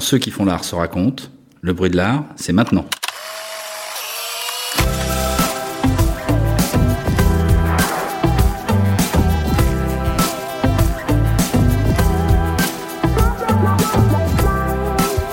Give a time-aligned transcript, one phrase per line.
[0.00, 1.24] Quand ceux qui font l'art se racontent,
[1.60, 2.86] le bruit de l'art, c'est maintenant.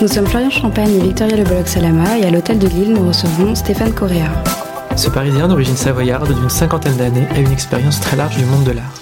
[0.01, 3.07] Nous sommes Florian Champagne et Victoria Le Bolloc Salama et à l'hôtel de Lille, nous
[3.07, 4.27] recevons Stéphane Correa.
[4.97, 8.71] Ce Parisien d'origine savoyarde d'une cinquantaine d'années a une expérience très large du monde de
[8.71, 8.93] l'art.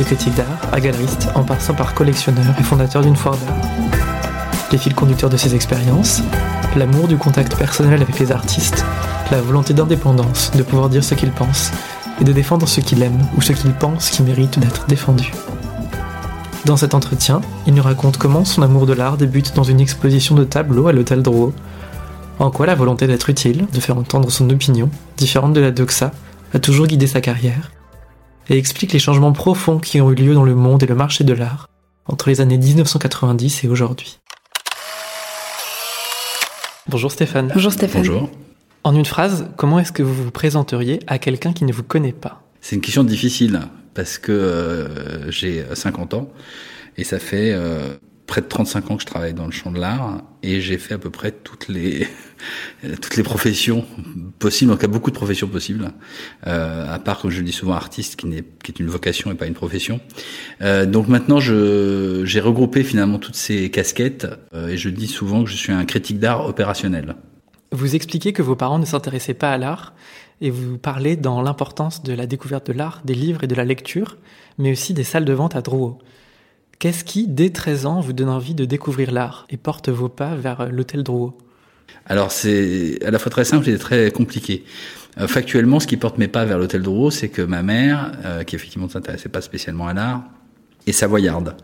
[0.00, 3.83] De critique d'art à galeriste, en passant par collectionneur et fondateur d'une foire d'art?
[4.72, 6.22] Les fils conducteurs de ses expériences,
[6.76, 8.84] l'amour du contact personnel avec les artistes,
[9.30, 11.70] la volonté d'indépendance, de pouvoir dire ce qu'il pense,
[12.20, 15.32] et de défendre ce qu'il aime ou ce qu'il pense qui mérite d'être défendu.
[16.64, 20.34] Dans cet entretien, il nous raconte comment son amour de l'art débute dans une exposition
[20.34, 21.52] de tableaux à l'hôtel Drouot.
[22.38, 26.12] En quoi la volonté d'être utile, de faire entendre son opinion, différente de la doxa,
[26.54, 27.70] a toujours guidé sa carrière.
[28.48, 31.22] Et explique les changements profonds qui ont eu lieu dans le monde et le marché
[31.22, 31.68] de l'art
[32.06, 34.18] entre les années 1990 et aujourd'hui.
[36.94, 37.50] Bonjour Stéphane.
[37.52, 38.02] Bonjour Stéphane.
[38.02, 38.30] Bonjour.
[38.84, 42.12] En une phrase, comment est-ce que vous vous présenteriez à quelqu'un qui ne vous connaît
[42.12, 43.62] pas C'est une question difficile
[43.94, 46.28] parce que euh, j'ai 50 ans
[46.96, 49.78] et ça fait euh, près de 35 ans que je travaille dans le champ de
[49.78, 52.06] l'art et j'ai fait à peu près toutes les
[53.00, 53.84] toutes les professions
[54.38, 55.92] possibles, il y a beaucoup de professions possibles,
[56.46, 59.30] euh, à part comme je le dis souvent artiste qui, n'est, qui est une vocation
[59.30, 60.00] et pas une profession.
[60.60, 65.44] Euh, donc maintenant je j'ai regroupé finalement toutes ces casquettes euh, et je dis souvent
[65.44, 67.16] que je suis un critique d'art opérationnel.
[67.72, 69.94] Vous expliquez que vos parents ne s'intéressaient pas à l'art
[70.40, 73.64] et vous parlez dans l'importance de la découverte de l'art, des livres et de la
[73.64, 74.16] lecture,
[74.58, 75.98] mais aussi des salles de vente à Drouot.
[76.78, 80.34] Qu'est-ce qui, dès 13 ans, vous donne envie de découvrir l'art et porte vos pas
[80.34, 81.36] vers l'hôtel Drouot?
[82.06, 84.64] Alors c'est à la fois très simple et très compliqué.
[85.18, 88.42] Euh, factuellement, ce qui porte mes pas vers l'hôtel Drouot, c'est que ma mère, euh,
[88.42, 90.24] qui effectivement ne s'intéressait pas spécialement à l'art,
[90.86, 91.56] est savoyarde.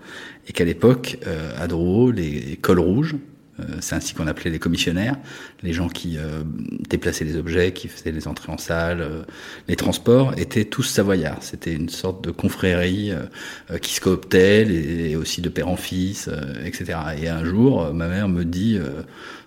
[0.49, 3.30] Et qu'à l'époque, euh, à Drouot, les cols rouges, euh,
[3.81, 5.17] c'est ainsi qu'on appelait les commissionnaires,
[5.63, 6.43] les gens qui euh,
[6.89, 9.23] déplaçaient les objets, qui faisaient les entrées en salle, euh,
[9.69, 11.43] les transports, étaient tous savoyards.
[11.43, 13.13] C'était une sorte de confrérie
[13.83, 16.29] qui se cooptait, et aussi de père en fils,
[16.65, 16.99] etc.
[17.21, 18.79] Et un jour, ma mère me dit,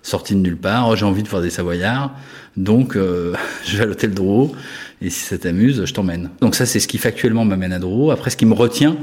[0.02, 2.16] sortie de nulle part, oh, j'ai envie de voir des savoyards,
[2.58, 2.96] donc
[3.66, 4.56] je vais à l'hôtel Drouot,
[5.02, 6.30] et si ça t'amuse, je t'emmène.
[6.42, 8.12] Donc ça, c'est ce qui factuellement m'amène à Drouot.
[8.12, 8.98] Après, ce qui me retient,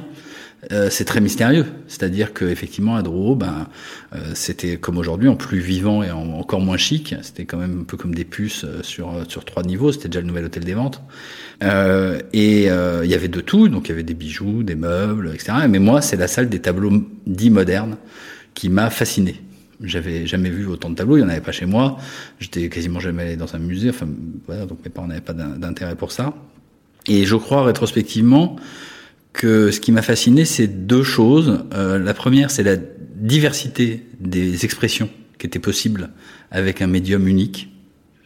[0.72, 1.65] euh, c'est très mystérieux.
[1.88, 3.69] C'est-à-dire que effectivement, à Drouot, ben,
[4.15, 7.15] euh, c'était comme aujourd'hui, en plus vivant et en, encore moins chic.
[7.22, 9.91] C'était quand même un peu comme des puces euh, sur sur trois niveaux.
[9.93, 11.03] C'était déjà le nouvel hôtel des ventes.
[11.62, 13.69] et il y avait de tout.
[13.69, 15.53] Donc il y avait des bijoux, des meubles, etc.
[15.69, 16.92] Mais moi, c'est la salle des tableaux
[17.27, 17.97] dits modernes
[18.54, 19.41] qui m'a fasciné.
[19.82, 21.97] J'avais jamais vu autant de tableaux, il y en avait pas chez moi.
[22.38, 23.88] J'étais quasiment jamais allé dans un musée.
[23.88, 24.06] Enfin,
[24.47, 26.34] voilà, donc mes parents n'avaient pas d'intérêt pour ça.
[27.06, 28.56] Et je crois rétrospectivement
[29.32, 31.64] que ce qui m'a fasciné, c'est deux choses.
[31.72, 35.08] Euh, la première, c'est la diversité des expressions
[35.38, 36.10] qui étaient possibles
[36.50, 37.70] avec un médium unique.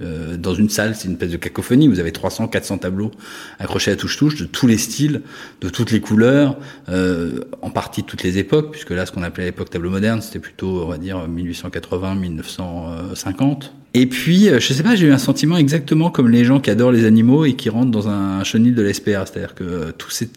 [0.00, 1.86] Euh, dans une salle, c'est une espèce de cacophonie.
[1.86, 3.12] Vous avez 300, 400 tableaux
[3.60, 5.22] accrochés à touche-touche de tous les styles,
[5.60, 6.56] de toutes les couleurs,
[6.88, 9.90] euh, en partie de toutes les époques, puisque là, ce qu'on appelait à l'époque tableau
[9.90, 13.72] moderne, c'était plutôt, on va dire, 1880, 1950.
[13.94, 16.70] Et puis, euh, je sais pas, j'ai eu un sentiment exactement comme les gens qui
[16.70, 20.28] adorent les animaux et qui rentrent dans un chenil de l'SPA, c'est-à-dire que tous ces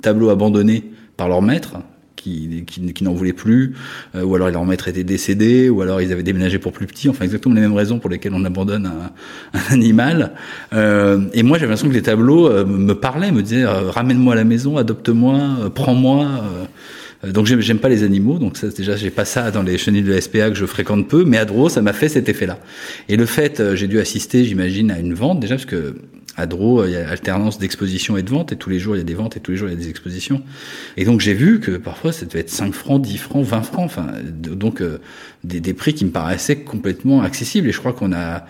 [0.00, 0.84] tableaux abandonnés
[1.16, 1.78] par leur maître,
[2.22, 3.74] qui, qui, qui n'en voulaient plus,
[4.14, 7.08] euh, ou alors leur maître était décédé, ou alors ils avaient déménagé pour plus petit,
[7.08, 9.10] enfin exactement les mêmes raisons pour lesquelles on abandonne un,
[9.58, 10.32] un animal.
[10.72, 14.34] Euh, et moi j'avais l'impression que les tableaux euh, me parlaient, me disaient euh, ramène-moi
[14.34, 16.44] à la maison, adopte-moi, prends-moi.
[17.24, 20.12] Donc j'aime pas les animaux, donc ça déjà j'ai pas ça dans les chenilles de
[20.12, 22.58] la SPA que je fréquente peu, mais à Dro ça m'a fait cet effet-là.
[23.08, 25.94] Et le fait, j'ai dû assister, j'imagine, à une vente déjà parce que
[26.36, 29.02] à il y a alternance d'exposition et de vente, et tous les jours il y
[29.02, 30.42] a des ventes et tous les jours il y a des expositions.
[30.96, 33.84] Et donc j'ai vu que parfois ça devait être 5 francs, 10 francs, 20 francs,
[33.84, 34.98] enfin donc euh,
[35.44, 37.68] des, des, prix qui me paraissaient complètement accessibles.
[37.68, 38.46] Et je crois qu'on a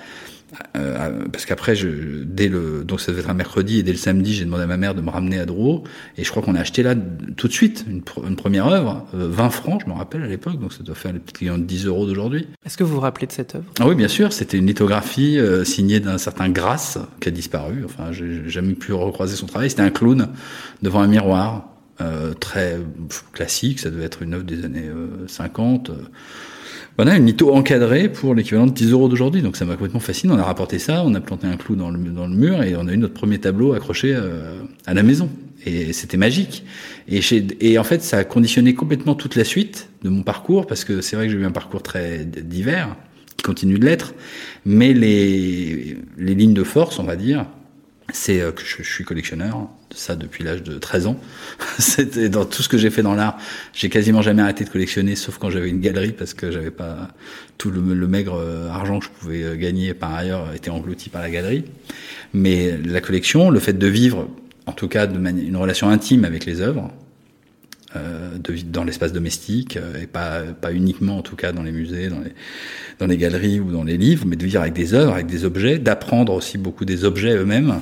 [0.76, 1.88] euh, parce qu'après, je,
[2.24, 4.66] dès le, donc ça devait être un mercredi et dès le samedi, j'ai demandé à
[4.66, 5.84] ma mère de me ramener à Drouot
[6.18, 6.94] et je crois qu'on a acheté là
[7.36, 10.58] tout de suite une, une première œuvre, 20 euh, francs, je me rappelle à l'époque,
[10.58, 12.48] donc ça doit faire les petits clients de 10 euros d'aujourd'hui.
[12.64, 13.64] Est-ce que vous vous rappelez de cette œuvre?
[13.80, 17.82] Ah Oui, bien sûr, c'était une lithographie euh, signée d'un certain Grasse qui a disparu.
[17.84, 19.70] Enfin, j'ai jamais pu recroiser son travail.
[19.70, 20.28] C'était un clown
[20.82, 21.68] devant un miroir,
[22.00, 22.78] euh, très
[23.32, 23.80] classique.
[23.80, 24.90] Ça devait être une œuvre des années
[25.26, 25.90] 50.
[26.96, 29.42] Voilà, une litho encadrée pour l'équivalent de 10 euros d'aujourd'hui.
[29.42, 30.32] Donc ça m'a complètement fasciné.
[30.32, 32.76] On a rapporté ça, on a planté un clou dans le, dans le mur et
[32.76, 35.30] on a eu notre premier tableau accroché euh, à la maison.
[35.64, 36.64] Et c'était magique.
[37.08, 37.20] Et,
[37.60, 41.00] et en fait, ça a conditionné complètement toute la suite de mon parcours parce que
[41.00, 42.96] c'est vrai que j'ai eu un parcours très divers
[43.36, 44.14] qui continue de l'être.
[44.64, 47.46] Mais les, les lignes de force, on va dire,
[48.12, 51.20] c'est euh, que je, suis collectionneur, ça depuis l'âge de 13 ans.
[51.78, 53.38] C'était dans tout ce que j'ai fait dans l'art,
[53.72, 57.08] j'ai quasiment jamais arrêté de collectionner, sauf quand j'avais une galerie parce que j'avais pas
[57.58, 61.22] tout le, maigre euh, argent que je pouvais euh, gagner par ailleurs était englouti par
[61.22, 61.64] la galerie.
[62.34, 64.28] Mais la collection, le fait de vivre,
[64.66, 66.90] en tout cas, une relation intime avec les œuvres,
[67.94, 72.20] euh, dans l'espace domestique et pas pas uniquement en tout cas dans les musées, dans
[72.20, 72.32] les
[72.98, 75.44] dans les galeries ou dans les livres, mais de vivre avec des œuvres, avec des
[75.44, 77.80] objets, d'apprendre aussi beaucoup des objets eux-mêmes,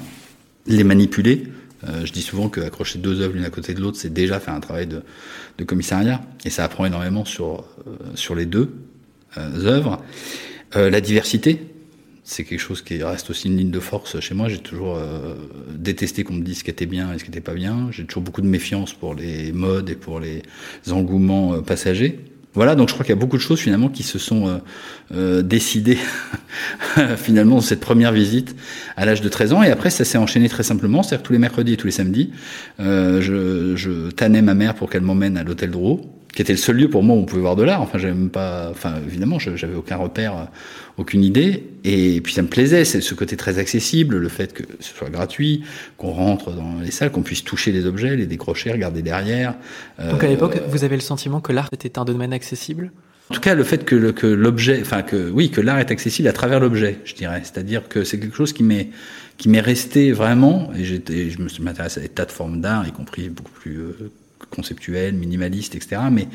[0.66, 1.44] les manipuler.
[1.88, 4.54] Euh, je dis souvent qu'accrocher deux œuvres l'une à côté de l'autre, c'est déjà faire
[4.54, 5.02] un travail de,
[5.58, 8.72] de, commissariat, et ça apprend énormément sur euh, sur les deux
[9.38, 10.02] euh, œuvres.
[10.74, 11.66] la diversité,
[12.22, 14.48] c'est quelque chose qui reste aussi une ligne de force chez moi.
[14.48, 15.00] J'ai toujours
[15.74, 17.88] détesté qu'on me dise ce qui était bien et ce qui n'était pas bien.
[17.90, 20.42] J'ai toujours beaucoup de méfiance pour les modes et pour les
[20.90, 22.20] engouements passagers.
[22.54, 24.58] Voilà, donc je crois qu'il y a beaucoup de choses finalement qui se sont euh,
[25.12, 25.98] euh décidées
[27.16, 28.56] finalement dans cette première visite
[28.96, 29.62] à l'âge de 13 ans.
[29.62, 32.32] Et après, ça s'est enchaîné très simplement, c'est-à-dire tous les mercredis et tous les samedis,
[32.80, 36.58] euh, je, je tannais ma mère pour qu'elle m'emmène à l'hôtel Drouot qui était le
[36.58, 37.82] seul lieu pour moi où on pouvait voir de l'art.
[37.82, 40.48] Enfin, j'avais même pas, enfin, évidemment, j'avais aucun repère,
[40.96, 41.64] aucune idée.
[41.84, 45.10] Et puis ça me plaisait, c'est ce côté très accessible, le fait que ce soit
[45.10, 45.64] gratuit,
[45.96, 49.54] qu'on rentre dans les salles, qu'on puisse toucher les objets, les décrocher, regarder derrière.
[49.98, 52.92] Donc à l'époque, euh, vous avez le sentiment que l'art était un domaine accessible?
[53.30, 53.94] En tout cas, le fait que,
[54.26, 57.40] l'objet, enfin que oui, que l'art est accessible à travers l'objet, je dirais.
[57.44, 58.90] C'est-à-dire que c'est quelque chose qui m'est
[59.36, 60.70] qui m'est resté vraiment.
[60.76, 63.78] Et j'étais, je me intéressé à des tas de formes d'art, y compris beaucoup plus
[63.78, 64.10] euh,
[64.50, 66.02] conceptuel, minimaliste, etc.
[66.10, 66.28] Mais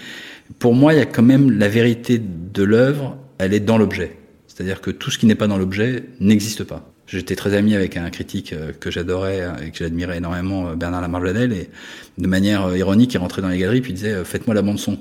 [0.60, 4.18] pour moi, il y a quand même la vérité de l'œuvre, elle est dans l'objet.
[4.48, 6.90] C'est-à-dire que tout ce qui n'est pas dans l'objet n'existe pas.
[7.08, 11.02] J'étais très ami avec un critique euh, que j'adorais et que j'admirais énormément, euh, Bernard
[11.02, 11.70] Lamarjadel, et
[12.18, 14.98] de manière euh, ironique, il rentrait dans les galeries puis il disait Faites-moi la bande-son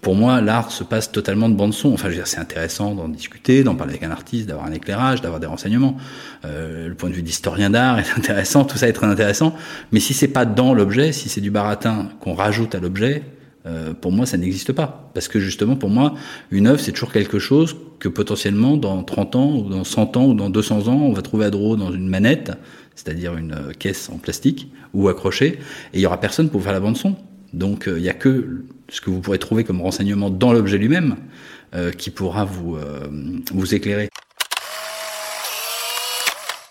[0.00, 1.92] pour moi, l'art se passe totalement de bande son.
[1.92, 4.72] Enfin, je veux dire, c'est intéressant d'en discuter, d'en parler avec un artiste, d'avoir un
[4.72, 5.96] éclairage, d'avoir des renseignements.
[6.44, 9.54] Euh, le point de vue d'historien d'art est intéressant, tout ça est très intéressant.
[9.90, 13.22] Mais si c'est pas dans l'objet, si c'est du baratin qu'on rajoute à l'objet,
[13.66, 15.10] euh, pour moi, ça n'existe pas.
[15.14, 16.14] Parce que justement, pour moi,
[16.50, 20.26] une œuvre, c'est toujours quelque chose que potentiellement, dans 30 ans, ou dans 100 ans,
[20.26, 22.52] ou dans 200 ans, on va trouver à Drouot dans une manette,
[22.94, 25.58] c'est-à-dire une euh, caisse en plastique, ou accrochée,
[25.92, 27.16] et il y aura personne pour faire la bande son.
[27.52, 30.78] Donc, euh, il y a que ce que vous pourrez trouver comme renseignement dans l'objet
[30.78, 31.16] lui-même,
[31.74, 33.08] euh, qui pourra vous, euh,
[33.52, 34.08] vous éclairer.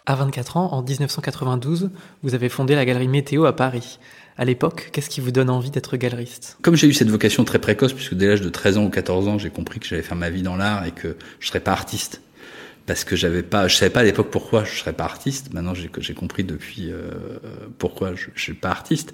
[0.06, 1.90] À 24 ans, en 1992,
[2.24, 4.00] vous avez fondé la galerie Météo à Paris.
[4.38, 6.58] À l'époque, qu'est-ce qui vous donne envie d'être galeriste?
[6.62, 9.28] Comme j'ai eu cette vocation très précoce, puisque dès l'âge de 13 ans ou 14
[9.28, 11.72] ans, j'ai compris que j'allais faire ma vie dans l'art et que je serais pas
[11.72, 12.22] artiste
[12.88, 15.54] parce que j'avais pas, je savais pas à l'époque pourquoi je serais pas artiste.
[15.54, 17.12] Maintenant, j'ai compris depuis euh,
[17.78, 19.14] pourquoi je, je suis pas artiste.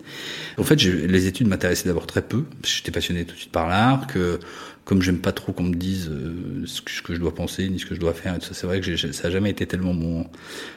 [0.60, 2.44] En fait, les études m'intéressaient d'abord très peu.
[2.64, 4.06] J'étais passionné tout de suite par l'art.
[4.06, 4.40] Que
[4.86, 7.68] comme j'aime pas trop qu'on me dise euh, ce, que, ce, que, je dois penser
[7.68, 10.28] ni ce que je dois faire, c'est vrai que ça a jamais été tellement mon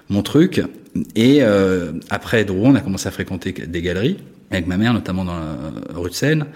[0.09, 0.63] mon truc.
[1.15, 4.17] Et euh, après Drouot, on a commencé à fréquenter des galeries
[4.51, 5.59] avec ma mère, notamment dans la
[5.95, 6.47] rue de Seine.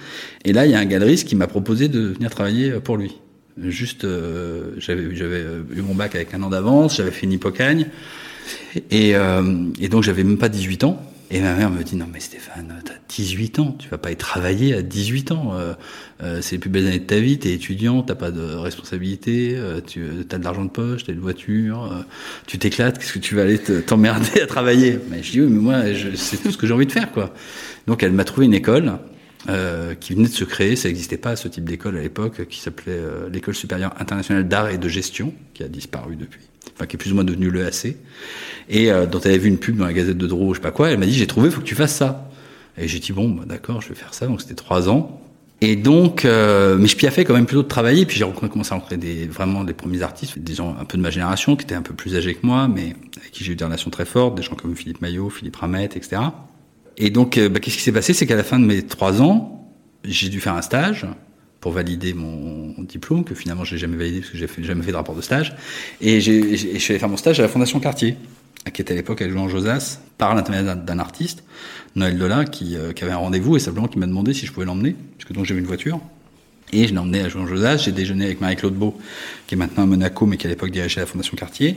[0.46, 3.18] Et là, il y a un galeriste qui m'a proposé de venir travailler pour lui.
[3.68, 7.38] Juste, euh, j'avais euh, eu mon bac avec un an d'avance, j'avais fait une
[8.90, 11.02] et, euh, et donc j'avais même pas 18 ans.
[11.32, 14.16] Et ma mère me dit non mais Stéphane, t'as 18 ans, tu vas pas y
[14.16, 15.52] travailler à 18 ans.
[15.54, 15.74] Euh,
[16.24, 19.54] euh, c'est les plus belles années de ta vie, t'es étudiant, t'as pas de responsabilité,
[19.54, 22.04] euh, tu as de l'argent de poche, t'as une voiture,
[22.48, 24.98] tu t'éclates, qu'est-ce que tu vas aller t'emmerder à travailler?
[25.08, 25.82] Mais je dis oui mais moi
[26.16, 27.32] c'est tout ce que j'ai envie de faire quoi.
[27.86, 28.98] Donc elle m'a trouvé une école
[29.48, 30.76] euh, qui venait de se créer.
[30.76, 34.68] Ça n'existait pas ce type d'école à l'époque, qui s'appelait euh, l'école supérieure internationale d'art
[34.68, 36.42] et de gestion, qui a disparu depuis,
[36.74, 37.96] enfin qui est plus ou moins devenu l'EAC,
[38.68, 40.62] et euh, dont elle avait vu une pub dans la Gazette de Drouot, je sais
[40.62, 40.90] pas quoi.
[40.90, 42.30] Elle m'a dit j'ai trouvé, faut que tu fasses ça.
[42.76, 44.26] Et j'ai dit bon, bah, d'accord, je vais faire ça.
[44.26, 45.22] Donc c'était trois ans.
[45.62, 48.04] Et donc, mais je piaffais quand même plutôt de travailler.
[48.04, 51.02] Puis j'ai commencé à rencontrer des, vraiment des premiers artistes, des gens un peu de
[51.02, 53.56] ma génération, qui étaient un peu plus âgés que moi, mais avec qui j'ai eu
[53.56, 56.22] des relations très fortes, des gens comme Philippe Maillot, Philippe Ramette, etc.
[57.00, 58.12] Et donc, euh, bah, qu'est-ce qui s'est passé?
[58.12, 61.06] C'est qu'à la fin de mes trois ans, j'ai dû faire un stage
[61.60, 64.92] pour valider mon diplôme, que finalement je n'ai jamais validé parce que j'ai jamais fait
[64.92, 65.56] de rapport de stage.
[66.00, 68.16] Et, je suis allé faire mon stage à la Fondation Cartier,
[68.72, 71.42] qui était à l'époque avec Jean Josas, par l'intermédiaire d'un artiste,
[71.96, 74.52] Noël Dola, qui, euh, qui avait un rendez-vous et simplement qui m'a demandé si je
[74.52, 76.00] pouvais l'emmener, puisque donc j'avais une voiture.
[76.72, 78.96] Et je l'ai emmené à Jean Josas, j'ai déjeuné avec Marie-Claude Beau,
[79.46, 81.76] qui est maintenant à Monaco, mais qui à l'époque dirigeait la Fondation Cartier.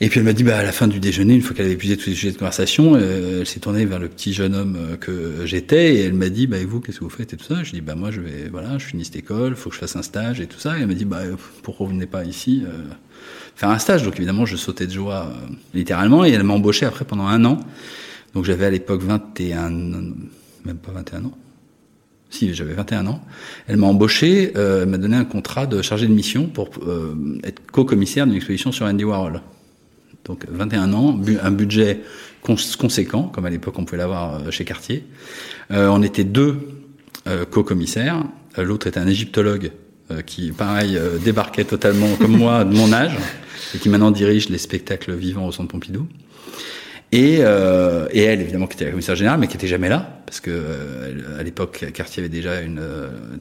[0.00, 1.74] Et puis elle m'a dit, bah, à la fin du déjeuner, une fois qu'elle avait
[1.74, 4.76] épuisé tous les sujets de conversation, euh, elle s'est tournée vers le petit jeune homme
[4.76, 7.36] euh, que j'étais et elle m'a dit, bah, et vous, qu'est-ce que vous faites et
[7.36, 7.62] tout ça?
[7.62, 9.94] Je dis, bah, moi, je vais, voilà, je finis cette école, faut que je fasse
[9.94, 10.76] un stage et tout ça.
[10.76, 11.20] Et elle m'a dit, bah,
[11.62, 12.82] pourquoi vous venez pas ici euh,
[13.54, 15.32] faire un stage Donc évidemment, je sautais de joie
[15.74, 17.60] littéralement et elle m'a embauché après pendant un an.
[18.34, 21.38] Donc j'avais à l'époque 21, même pas 21 ans.
[22.30, 23.24] Si, j'avais 21 ans.
[23.68, 26.70] Elle m'a embauché, elle m'a donné un contrat de chargé de mission pour
[27.44, 29.40] être co-commissaire d'une exposition sur Andy Warhol.
[30.24, 32.00] Donc 21 ans, un budget
[32.42, 35.04] conséquent, comme à l'époque on pouvait l'avoir euh, chez Cartier.
[35.70, 36.58] Euh, on était deux
[37.26, 38.24] euh, co-commissaires.
[38.56, 39.72] L'autre était un égyptologue
[40.26, 43.16] qui, pareil, débarquait totalement comme moi de mon âge
[43.74, 46.06] et qui maintenant dirige les spectacles vivants au Centre Pompidou.
[47.14, 50.20] Et, euh, et elle, évidemment, qui était la commissaire générale, mais qui était jamais là,
[50.26, 52.82] parce que euh, à l'époque, Cartier avait déjà une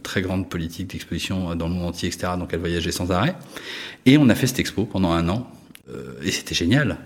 [0.03, 2.33] très grande politique d'exposition dans le monde entier, etc.
[2.37, 3.35] Donc elle voyageait sans arrêt.
[4.05, 5.49] Et on a fait cette expo pendant un an,
[6.23, 6.97] et c'était génial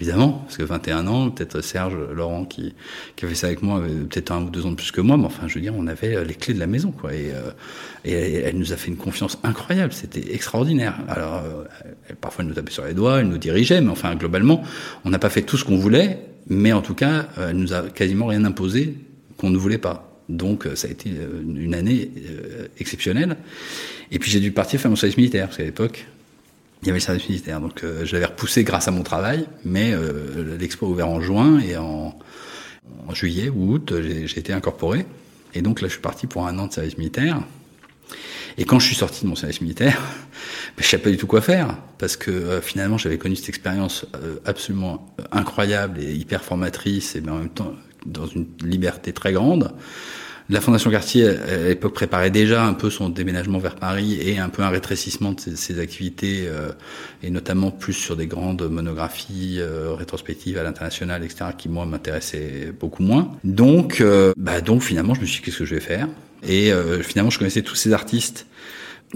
[0.00, 2.74] évidemment, parce que 21 ans, peut-être Serge, Laurent qui,
[3.16, 5.24] qui a ça avec moi, peut-être un ou deux ans de plus que moi, mais
[5.24, 7.14] enfin, je veux dire, on avait euh, les clés de la maison, quoi.
[7.14, 7.50] Et, euh,
[8.04, 10.98] et elle, nous a fait une confiance incroyable, c'était extraordinaire.
[11.08, 11.64] Alors, euh,
[12.20, 14.62] parfois, elle nous tapait sur les doigts, elle nous dirigeait, mais enfin, globalement,
[15.04, 17.82] on n'a pas fait tout ce qu'on voulait, mais en tout cas, elle nous a
[17.82, 18.96] quasiment rien imposé
[19.36, 20.10] qu'on ne voulait pas.
[20.28, 21.10] Donc, ça a été
[21.46, 22.10] une année
[22.78, 23.36] exceptionnelle.
[24.10, 26.06] Et puis, j'ai dû partir faire mon service militaire, parce qu'à l'époque,
[26.84, 27.60] il y avait le service militaire.
[27.60, 31.20] Donc euh, je l'avais repoussé grâce à mon travail, mais euh, l'expo a ouvert en
[31.20, 32.14] juin et en,
[33.12, 35.06] juillet ou août, j'ai été incorporé.
[35.54, 37.40] Et donc là, je suis parti pour un an de service militaire.
[38.58, 40.00] Et quand je suis sorti de mon service militaire,
[40.76, 43.48] ben, je savais pas du tout quoi faire, parce que euh, finalement, j'avais connu cette
[43.48, 44.06] expérience
[44.44, 47.74] absolument incroyable et hyper formatrice, et ben, en même temps
[48.04, 49.72] dans une liberté très grande.
[50.50, 54.50] La Fondation Cartier, à l'époque, préparait déjà un peu son déménagement vers Paris et un
[54.50, 56.70] peu un rétrécissement de ses, activités, euh,
[57.22, 62.74] et notamment plus sur des grandes monographies euh, rétrospectives à l'international, etc., qui, moi, m'intéressaient
[62.78, 63.32] beaucoup moins.
[63.42, 66.08] Donc, euh, bah, donc finalement, je me suis dit, qu'est-ce que je vais faire?
[66.46, 66.72] Et
[67.02, 68.46] finalement, je connaissais tous ces artistes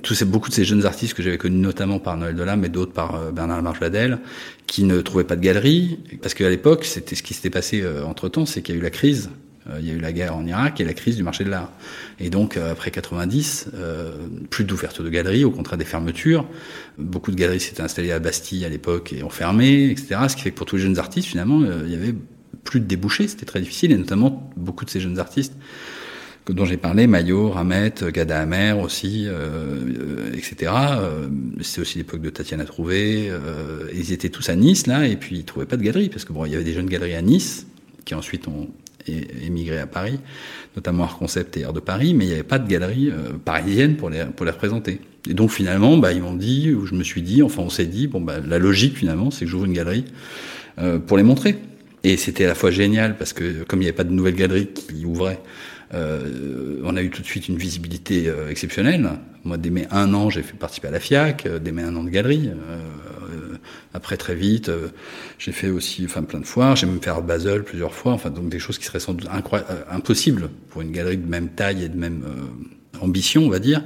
[0.02, 2.68] tous ces, beaucoup de ces jeunes artistes que j'avais connus notamment par Noël Delam mais
[2.68, 4.20] d'autres par Bernard Marjadel,
[4.66, 8.28] qui ne trouvaient pas de galerie, parce qu'à l'époque, c'était ce qui s'était passé entre
[8.30, 9.48] temps, c'est qu'il y a eu la crise euh,
[9.78, 11.70] il y a eu la guerre en Irak et la crise du marché de l'art.
[12.20, 14.12] Et donc, euh, après 90, euh,
[14.50, 16.46] plus d'ouverture de galeries, au contraire des fermetures.
[16.98, 20.20] Beaucoup de galeries s'étaient installées à Bastille à l'époque et ont fermé, etc.
[20.28, 22.14] Ce qui fait que pour tous les jeunes artistes, finalement, il y avait
[22.64, 25.54] plus de débouchés, c'était très difficile, et notamment beaucoup de ces jeunes artistes
[26.52, 30.72] dont j'ai parlé, Maillot, Ramet, Gada Amer aussi, euh, etc.
[30.72, 31.28] Euh,
[31.60, 33.28] c'est aussi l'époque de Tatiana Trouvé.
[33.30, 36.25] Euh, ils étaient tous à Nice là, et puis ils trouvaient pas de galerie parce
[36.25, 37.66] que bon, il y avait des jeunes galeries à Nice
[38.04, 38.68] qui ensuite ont
[39.44, 40.18] émigré à Paris,
[40.76, 43.32] notamment Art Concept et Art de Paris, mais il n'y avait pas de galerie euh,
[43.44, 45.00] parisienne pour les, pour les représenter.
[45.28, 47.86] Et donc finalement, bah, ils m'ont dit, ou je me suis dit, enfin on s'est
[47.86, 50.04] dit, bon bah la logique finalement, c'est que j'ouvre une galerie
[50.78, 51.56] euh, pour les montrer.
[52.04, 54.36] Et c'était à la fois génial parce que comme il n'y avait pas de nouvelle
[54.36, 55.40] galerie qui ouvrait,
[55.94, 59.10] euh, on a eu tout de suite une visibilité exceptionnelle.
[59.44, 62.04] Moi, dès mes un an, j'ai fait participer à la FIAC, dès mes un an
[62.04, 62.50] de galerie.
[63.95, 64.71] Après, très vite,
[65.38, 66.76] j'ai fait aussi enfin, plein de foires.
[66.76, 68.12] J'ai même fait Art Basel plusieurs fois.
[68.12, 69.28] Enfin, donc des choses qui seraient sans doute
[69.90, 72.23] impossibles pour une galerie de même taille et de même
[73.00, 73.83] ambition, on va dire.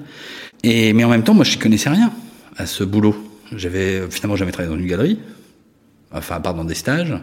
[0.63, 2.13] Et, mais en même temps, moi, je connaissais rien
[2.57, 3.17] à ce boulot.
[3.53, 5.19] J'avais finalement jamais travaillé dans une galerie,
[6.13, 7.15] enfin, à part dans des stages.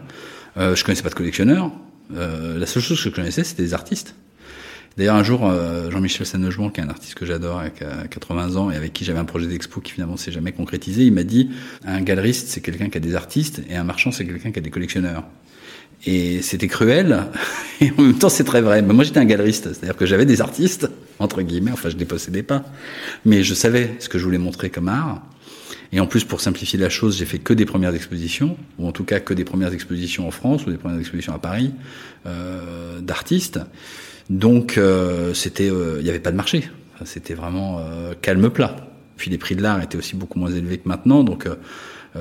[0.56, 1.72] Euh, je connaissais pas de collectionneurs.
[2.14, 4.14] Euh, la seule chose que je connaissais, c'était des artistes.
[4.96, 8.70] D'ailleurs, un jour, euh, Jean-Michel Sanogement, qui est un artiste que j'adore, avec 80 ans,
[8.70, 11.50] et avec qui j'avais un projet d'expo qui finalement s'est jamais concrétisé, il m'a dit,
[11.84, 14.62] un galeriste, c'est quelqu'un qui a des artistes, et un marchand, c'est quelqu'un qui a
[14.62, 15.24] des collectionneurs.
[16.06, 17.24] Et c'était cruel,
[17.80, 18.82] et en même temps c'est très vrai.
[18.82, 22.00] Mais moi j'étais un galeriste, c'est-à-dire que j'avais des artistes, entre guillemets, enfin je ne
[22.00, 22.64] les possédais pas,
[23.26, 25.22] mais je savais ce que je voulais montrer comme art.
[25.92, 28.92] Et en plus, pour simplifier la chose, j'ai fait que des premières expositions, ou en
[28.92, 31.72] tout cas que des premières expositions en France, ou des premières expositions à Paris,
[32.26, 33.58] euh, d'artistes.
[34.30, 36.70] Donc euh, c'était, euh, il n'y avait pas de marché.
[37.04, 38.76] C'était vraiment euh, calme plat.
[39.16, 41.46] Puis les prix de l'art étaient aussi beaucoup moins élevés que maintenant, donc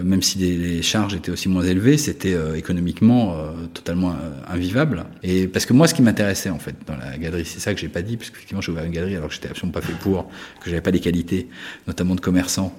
[0.04, 3.38] même si les, charges étaient aussi moins élevées, c'était économiquement
[3.74, 4.18] totalement
[4.50, 5.06] invivable.
[5.24, 7.80] Et parce que moi, ce qui m'intéressait en fait dans la galerie, c'est ça que
[7.80, 9.94] j'ai pas dit, parce qu'effectivement, j'ai ouvert une galerie alors que j'étais absolument pas fait
[9.94, 10.30] pour,
[10.62, 11.48] que j'avais pas les qualités,
[11.88, 12.78] notamment de commerçant,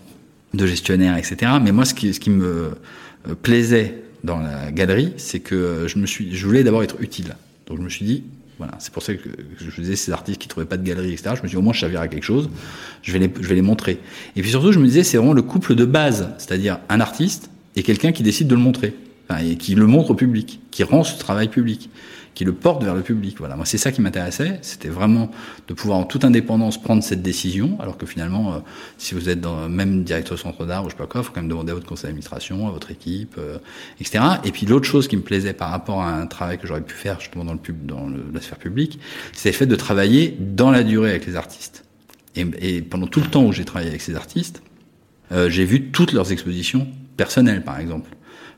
[0.53, 1.53] de gestionnaire, etc.
[1.63, 2.73] Mais moi, ce qui, ce qui me
[3.41, 7.37] plaisait dans la galerie, c'est que je me suis, je voulais d'abord être utile.
[7.69, 8.25] Donc je me suis dit,
[8.61, 11.31] voilà, c'est pour ça que je faisais ces artistes qui trouvaient pas de galerie, etc.
[11.35, 12.51] Je me suis dit, au moins, je servirai à quelque chose.
[13.01, 14.01] Je vais les, je vais les montrer.
[14.37, 17.49] Et puis surtout, je me disais, c'est vraiment le couple de base, c'est-à-dire un artiste
[17.75, 18.95] et quelqu'un qui décide de le montrer,
[19.27, 21.89] enfin, et qui le montre au public, qui rend ce travail public
[22.41, 23.37] qui le porte vers le public.
[23.39, 25.31] Voilà, moi c'est ça qui m'intéressait, c'était vraiment
[25.69, 28.59] de pouvoir en toute indépendance prendre cette décision, alors que finalement, euh,
[28.97, 31.33] si vous êtes dans même directeur centre d'art ou je sais pas quoi, il faut
[31.35, 33.59] quand même demander à votre conseil d'administration, à votre équipe, euh,
[34.01, 34.25] etc.
[34.45, 36.95] Et puis l'autre chose qui me plaisait par rapport à un travail que j'aurais pu
[36.95, 38.99] faire justement dans le pub, dans la sphère publique,
[39.35, 41.85] c'est le fait de travailler dans la durée avec les artistes.
[42.37, 44.63] Et, et pendant tout le temps où j'ai travaillé avec ces artistes,
[45.31, 46.89] euh, j'ai vu toutes leurs expositions
[47.21, 48.09] personnelles, par exemple.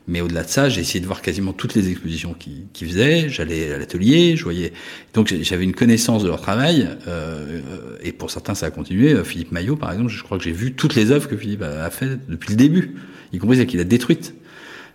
[0.07, 3.27] Mais au-delà de ça, j'ai essayé de voir quasiment toutes les expositions qu'ils qui faisaient.
[3.27, 4.71] J'allais à l'atelier, je voyais.
[5.13, 6.87] Donc j'avais une connaissance de leur travail.
[7.09, 7.59] Euh,
[8.01, 9.11] et pour certains, ça a continué.
[9.11, 11.61] Euh, Philippe Maillot, par exemple, je crois que j'ai vu toutes les œuvres que Philippe
[11.61, 12.95] a, fait depuis le début,
[13.33, 14.33] y compris celles qu'il a détruites.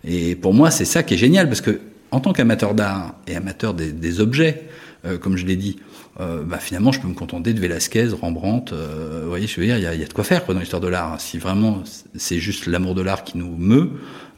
[0.03, 3.35] Et pour moi, c'est ça qui est génial, parce que en tant qu'amateur d'art et
[3.35, 4.63] amateur des objets,
[5.05, 5.77] euh, comme je l'ai dit,
[6.19, 8.73] euh, bah, finalement, je peux me contenter de Velasquez, Rembrandt.
[8.73, 10.59] Euh, vous voyez, je veux dire, il y a, y a, de quoi faire dans
[10.59, 11.19] l'histoire de l'art.
[11.21, 11.83] Si vraiment
[12.15, 13.91] c'est juste l'amour de l'art qui nous meut,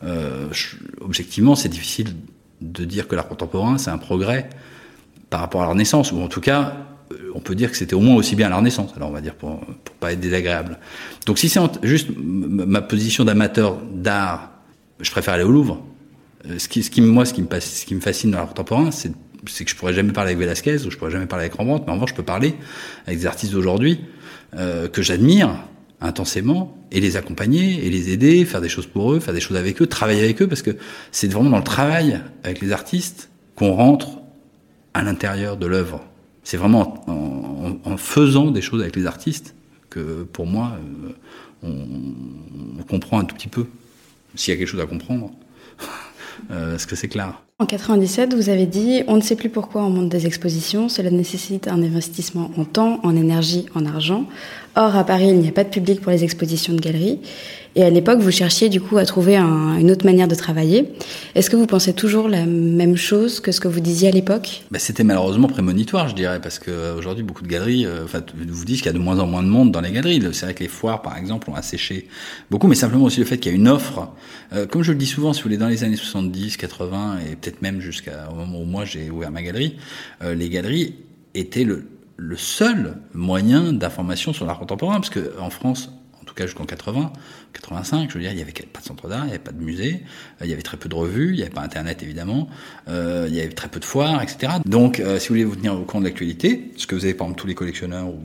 [0.04, 2.16] je, objectivement, c'est difficile
[2.62, 4.50] de dire que l'art contemporain, c'est un progrès
[5.30, 6.78] par rapport à la Renaissance, ou en tout cas,
[7.34, 8.92] on peut dire que c'était au moins aussi bien à la Renaissance.
[8.96, 10.78] Alors, on va dire pour, pour pas être désagréable.
[11.26, 14.52] Donc, si c'est juste ma position d'amateur d'art,
[15.00, 15.84] je préfère aller au Louvre.
[16.58, 18.92] Ce qui, ce qui, moi, ce qui me, ce qui me fascine dans l'art contemporain,
[18.92, 19.12] c'est
[19.48, 21.84] c'est que je pourrais jamais parler avec Velasquez ou je pourrais jamais parler avec Rembrandt,
[21.86, 22.56] mais en revanche, je peux parler
[23.08, 24.02] avec des artistes d'aujourd'hui
[24.56, 25.64] euh, que j'admire
[26.02, 29.58] intensément et les accompagner et les aider, faire des choses pour eux, faire des choses
[29.58, 30.72] avec eux, travailler avec eux, parce que
[31.12, 34.20] c'est vraiment dans le travail avec les artistes qu'on rentre
[34.94, 36.04] à l'intérieur de l'œuvre.
[36.44, 39.54] C'est vraiment en, en, en, faisant des choses avec les artistes
[39.90, 41.12] que, pour moi, euh,
[41.64, 43.68] on, on, comprend un tout petit peu,
[44.36, 45.32] s'il y a quelque chose à comprendre,
[46.52, 47.42] euh, ce que c'est clair.
[47.62, 51.12] En 97, vous avez dit On ne sait plus pourquoi on monte des expositions, cela
[51.12, 54.26] nécessite un investissement en temps, en énergie, en argent.
[54.76, 57.20] Or, à Paris, il n'y a pas de public pour les expositions de galeries.
[57.76, 60.92] Et à l'époque, vous cherchiez du coup à trouver un, une autre manière de travailler.
[61.36, 64.64] Est-ce que vous pensez toujours la même chose que ce que vous disiez à l'époque?
[64.72, 68.06] Bah, C'était malheureusement prémonitoire, je dirais, parce qu'aujourd'hui, beaucoup de galeries euh,
[68.48, 70.22] vous disent qu'il y a de moins en moins de monde dans les galeries.
[70.34, 72.08] C'est vrai que les foires, par exemple, ont asséché
[72.50, 74.10] beaucoup, mais simplement aussi le fait qu'il y a une offre.
[74.54, 77.36] Euh, comme je le dis souvent, si vous voulez, dans les années 70, 80, et
[77.38, 79.78] peut-être même jusqu'au moment où moi j'ai ouvert ma galerie,
[80.22, 80.96] euh, les galeries
[81.34, 85.92] étaient le, le seul moyen d'information sur l'art contemporain, parce que en France,
[86.22, 87.12] en tout cas jusqu'en 80,
[87.54, 89.52] 85, je veux dire, il n'y avait pas de centre d'art, il n'y avait pas
[89.52, 90.04] de musée,
[90.42, 92.48] il y avait très peu de revues, il n'y avait pas Internet évidemment,
[92.88, 94.54] euh, il y avait très peu de foires, etc.
[94.66, 97.14] Donc, euh, si vous voulez vous tenir au courant de l'actualité, ce que vous avez
[97.14, 98.20] par exemple tous les collectionneurs ou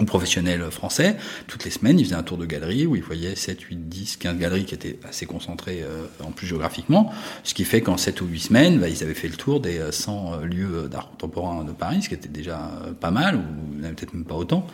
[0.00, 3.36] ou professionnels français, toutes les semaines, ils faisaient un tour de galerie où ils voyaient
[3.36, 7.64] 7, 8, 10, 15 galeries qui étaient assez concentrées euh, en plus géographiquement, ce qui
[7.64, 10.88] fait qu'en 7 ou 8 semaines, bah, ils avaient fait le tour des 100 lieux
[10.90, 14.66] d'art contemporain de Paris, ce qui était déjà pas mal, ou peut-être même pas autant.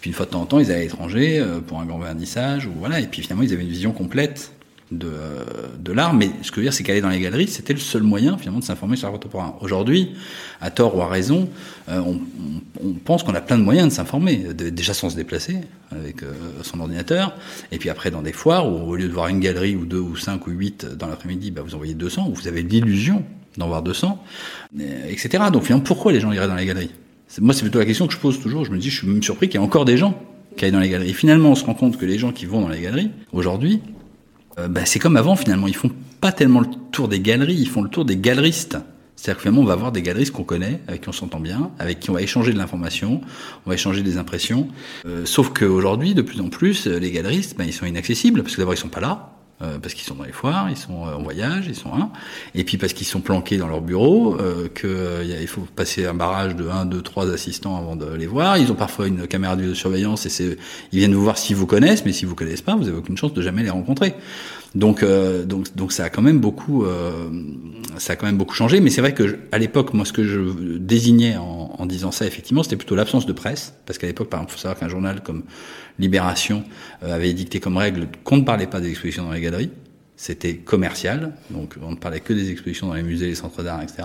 [0.00, 2.66] Puis une fois de temps en temps, ils allaient à l'étranger pour un grand vernissage,
[2.66, 4.52] ou voilà, et puis finalement, ils avaient une vision complète
[4.98, 7.78] de, l'art, mais ce que je veux dire, c'est qu'aller dans les galeries, c'était le
[7.78, 9.56] seul moyen finalement de s'informer sur l'art contemporain.
[9.60, 10.10] Aujourd'hui,
[10.60, 11.48] à tort ou à raison,
[11.88, 12.00] euh,
[12.82, 15.58] on, pense qu'on a plein de moyens de s'informer, déjà sans se déplacer
[15.90, 17.34] avec euh, son ordinateur,
[17.70, 19.98] et puis après dans des foires où au lieu de voir une galerie ou deux
[19.98, 23.24] ou cinq ou huit dans l'après-midi, bah, vous envoyez 200, vous avez l'illusion
[23.56, 24.22] d'en voir 200,
[25.08, 25.44] etc.
[25.52, 26.90] Donc finalement, pourquoi les gens iraient dans les galeries?
[27.40, 28.64] Moi, c'est plutôt la question que je pose toujours.
[28.64, 30.20] Je me dis, je suis même surpris qu'il y ait encore des gens
[30.56, 31.14] qui aillent dans les galeries.
[31.14, 33.80] Finalement, on se rend compte que les gens qui vont dans les galeries aujourd'hui
[34.58, 35.68] euh, bah, c'est comme avant finalement.
[35.68, 38.76] Ils font pas tellement le tour des galeries, ils font le tour des galeristes.
[39.16, 41.70] C'est-à-dire que finalement, on va voir des galeristes qu'on connaît, avec qui on s'entend bien,
[41.78, 43.20] avec qui on va échanger de l'information,
[43.64, 44.68] on va échanger des impressions.
[45.06, 48.60] Euh, sauf qu'aujourd'hui, de plus en plus, les galeristes, ben, ils sont inaccessibles, parce que
[48.60, 51.22] d'abord, ils sont pas là, euh, parce qu'ils sont dans les foires, ils sont en
[51.22, 52.10] voyage, ils sont un,
[52.54, 56.56] et puis parce qu'ils sont planqués dans leur bureau, euh, qu'il faut passer un barrage
[56.56, 58.58] de 1, 2, 3 assistants avant de les voir.
[58.58, 60.56] Ils ont parfois une caméra de surveillance et c'est,
[60.92, 63.16] ils viennent vous voir s'ils vous connaissent, mais s'ils vous connaissent pas, vous avez aucune
[63.16, 64.14] chance de jamais les rencontrer.
[64.74, 67.28] Donc, euh, donc, donc ça a quand même beaucoup, euh,
[67.98, 68.80] ça a quand même beaucoup changé.
[68.80, 70.40] Mais c'est vrai que je, à l'époque, moi, ce que je
[70.78, 74.40] désignais en, en disant ça, effectivement, c'était plutôt l'absence de presse, parce qu'à l'époque, par
[74.40, 75.42] exemple, faut savoir qu'un journal comme
[75.98, 76.64] Libération
[77.02, 79.70] euh, avait dicté comme règle qu'on ne parlait pas des expositions dans les galeries.
[80.14, 83.82] C'était commercial, donc on ne parlait que des expositions dans les musées, les centres d'art,
[83.82, 84.04] etc.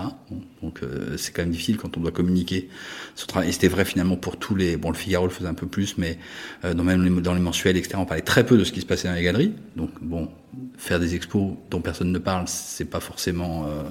[0.62, 2.68] Donc euh, c'est quand même difficile quand on doit communiquer
[3.14, 3.50] sur travail.
[3.50, 4.76] Et c'était vrai finalement pour tous les.
[4.76, 6.18] Bon, le Figaro le faisait un peu plus, mais
[6.64, 7.96] euh, dans même les, dans les mensuels, etc.
[7.98, 9.52] On parlait très peu de ce qui se passait dans les galeries.
[9.76, 10.28] Donc bon,
[10.76, 13.82] faire des expos dont personne ne parle, c'est pas forcément euh,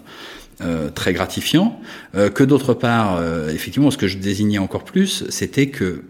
[0.62, 1.79] euh, très gratifiant.
[2.15, 6.03] Euh, que d'autre part, effectivement, ce que je désignais encore plus, c'était que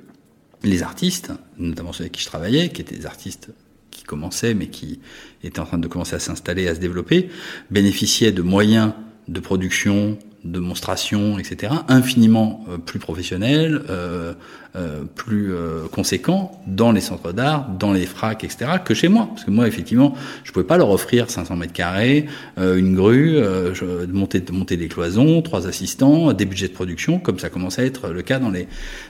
[0.67, 3.49] les artistes, notamment ceux avec qui je travaillais, qui étaient des artistes
[3.91, 4.99] qui commençaient, mais qui
[5.43, 7.30] étaient en train de commencer à s'installer, à se développer,
[7.71, 8.93] bénéficiaient de moyens
[9.27, 14.34] de production, de monstration, etc., infiniment euh, plus professionnels, euh,
[14.78, 19.28] euh, plus euh, conséquents dans les centres d'art, dans les fracs, etc., que chez moi.
[19.30, 20.13] Parce que moi, effectivement,
[20.44, 22.28] je pouvais pas leur offrir 500 mètres carrés,
[22.60, 23.38] euh, une grue,
[23.74, 27.86] je, monter, monter des cloisons, trois assistants, des budgets de production, comme ça commençait à
[27.86, 28.68] être le cas dans les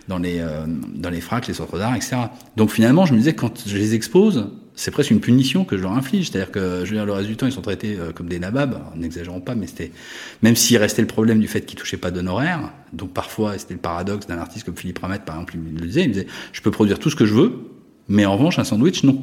[0.07, 0.41] dans les
[0.95, 2.15] dans les fracs, les centres d'art, etc.
[2.55, 5.81] Donc finalement, je me disais quand je les expose, c'est presque une punition que je
[5.81, 6.29] leur inflige.
[6.29, 8.39] C'est-à-dire que, je veux dire, le reste du temps, ils sont traités euh, comme des
[8.39, 9.91] nababs, n'exagérons pas, mais c'était,
[10.43, 13.79] même s'il restait le problème du fait qu'ils touchaient pas d'honoraires, donc parfois, c'était le
[13.79, 16.61] paradoxe d'un artiste comme Philippe Ramette, par exemple, il le disait, il me disait, je
[16.61, 17.53] peux produire tout ce que je veux,
[18.07, 19.21] mais en revanche, un sandwich, non.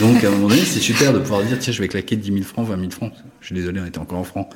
[0.00, 2.32] Donc, à un moment donné, c'est super de pouvoir dire, tiens, je vais claquer 10
[2.32, 3.12] 000 francs, 20 000 francs.
[3.40, 4.48] Je suis désolé, on était encore en francs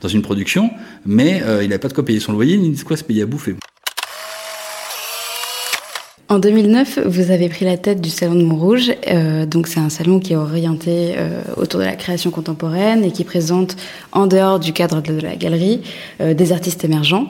[0.00, 0.70] dans une production,
[1.06, 3.22] mais euh, il n'avait pas de quoi payer son loyer, ni de quoi se payer
[3.22, 3.56] à bouffer.
[6.32, 8.90] En 2009, vous avez pris la tête du Salon de Montrouge.
[9.06, 13.10] Euh, donc, c'est un salon qui est orienté euh, autour de la création contemporaine et
[13.10, 13.76] qui présente,
[14.12, 15.82] en dehors du cadre de la galerie,
[16.22, 17.26] euh, des artistes émergents.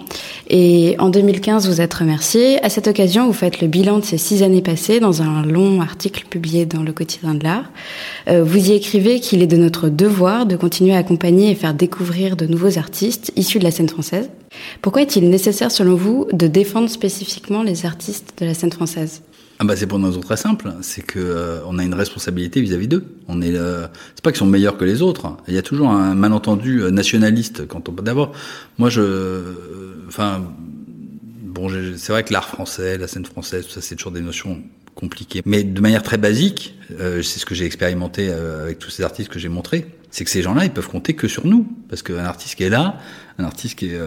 [0.50, 2.62] Et en 2015, vous êtes remercié.
[2.64, 5.80] À cette occasion, vous faites le bilan de ces six années passées dans un long
[5.80, 7.72] article publié dans le quotidien de l'art.
[8.28, 11.74] Euh, vous y écrivez qu'il est de notre devoir de continuer à accompagner et faire
[11.74, 14.30] découvrir de nouveaux artistes issus de la scène française.
[14.80, 19.22] Pourquoi est-il nécessaire, selon vous, de défendre spécifiquement les artistes de la scène française?
[19.62, 22.60] Ah bah c'est pour une raison très simple, c'est que euh, on a une responsabilité
[22.60, 23.04] vis-à-vis d'eux.
[23.28, 25.36] On est, euh, c'est pas qu'ils sont meilleurs que les autres.
[25.46, 27.92] Il y a toujours un malentendu euh, nationaliste quand on.
[27.92, 28.32] D'abord,
[28.78, 29.42] moi je,
[30.08, 30.42] enfin,
[31.42, 34.60] bon, c'est vrai que l'art français, la scène française, tout ça, c'est toujours des notions
[34.96, 35.42] compliquées.
[35.44, 39.38] Mais de manière très basique, c'est ce que j'ai expérimenté avec tous ces artistes que
[39.38, 42.56] j'ai montrés, c'est que ces gens-là, ils peuvent compter que sur nous, parce qu'un artiste
[42.56, 42.98] qui est là,
[43.38, 44.00] un artiste qui est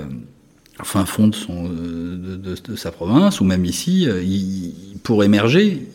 [0.84, 5.24] fin fond de, son, de, de, de, sa province, ou même ici, euh, il, pour
[5.24, 5.88] émerger,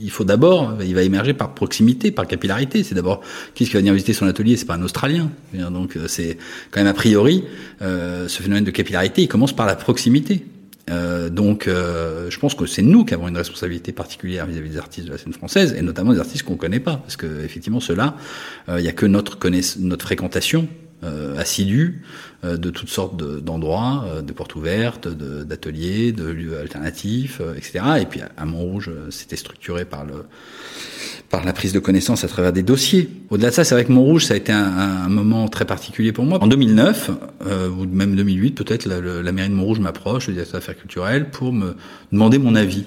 [0.00, 2.84] il, faut d'abord, il va émerger par proximité, par capillarité.
[2.84, 3.20] C'est d'abord
[3.54, 5.30] qui qui va venir visiter son atelier, c'est pas un Australien.
[5.54, 6.38] Donc euh, c'est
[6.70, 7.44] quand même a priori
[7.80, 10.46] euh, ce phénomène de capillarité, il commence par la proximité.
[10.90, 14.78] Euh, donc, euh, je pense que c'est nous qui avons une responsabilité particulière vis-à-vis des
[14.78, 17.80] artistes de la scène française, et notamment des artistes qu'on connaît pas, parce que effectivement,
[17.80, 18.16] ceux-là,
[18.68, 19.38] il n'y a que notre
[19.78, 20.68] notre fréquentation
[21.04, 22.02] euh, assidus
[22.44, 27.80] euh, de toutes sortes d'endroits, euh, de, portes ouvertes, d'ateliers, de, lieux alternatifs, etc.
[28.00, 30.24] Et puis à Montrouge, c'était structuré par le
[31.28, 33.08] par la prise de connaissance à travers des dossiers.
[33.30, 36.12] Au-delà de ça, c'est vrai que Montrouge, ça a été un, un, moment très particulier
[36.12, 36.38] pour moi.
[36.42, 37.10] En 2009,
[37.78, 41.52] ou même 2008, peut-être, la, la, mairie de Montrouge m'approche, le directeur d'affaires culturelles, pour
[41.52, 41.74] me
[42.12, 42.84] demander mon avis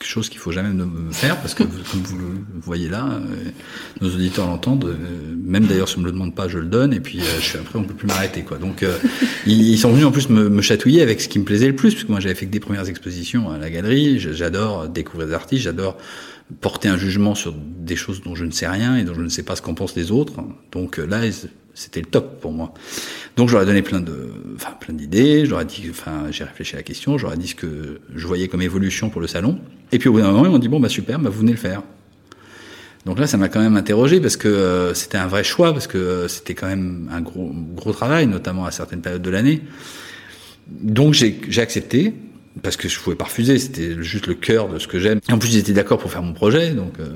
[0.00, 3.50] chose qu'il faut jamais me faire parce que comme vous le voyez là, euh,
[4.00, 4.84] nos auditeurs l'entendent.
[4.84, 7.24] Euh, même d'ailleurs, si on me le demande pas, je le donne et puis euh,
[7.38, 8.58] je suis après on peut plus m'arrêter quoi.
[8.58, 8.84] Donc
[9.46, 11.94] ils, sont venus en plus me, me, chatouiller avec ce qui me plaisait le plus
[11.94, 14.18] parce que moi j'avais fait que des premières expositions à la galerie.
[14.18, 15.96] J'adore découvrir des artistes, j'adore
[16.60, 19.28] porter un jugement sur des choses dont je ne sais rien et dont je ne
[19.28, 20.34] sais pas ce qu'en pensent les autres.
[20.72, 21.20] Donc là,
[21.78, 22.74] c'était le top pour moi.
[23.36, 25.46] Donc j'aurais donné plein de, enfin plein d'idées.
[25.46, 27.18] J'aurais dit, enfin j'ai réfléchi à la question.
[27.18, 29.60] J'aurais dit ce que je voyais comme évolution pour le salon.
[29.92, 31.52] Et puis au bout d'un moment ils m'ont dit bon bah super, bah vous venez
[31.52, 31.82] le faire.
[33.06, 35.86] Donc là ça m'a quand même interrogé parce que euh, c'était un vrai choix parce
[35.86, 39.62] que euh, c'était quand même un gros gros travail, notamment à certaines périodes de l'année.
[40.66, 42.12] Donc j'ai accepté
[42.62, 45.20] parce que je pouvais pas refuser, c'était juste le cœur de ce que j'aime.
[45.30, 47.08] En plus, ils étaient d'accord pour faire mon projet, donc euh,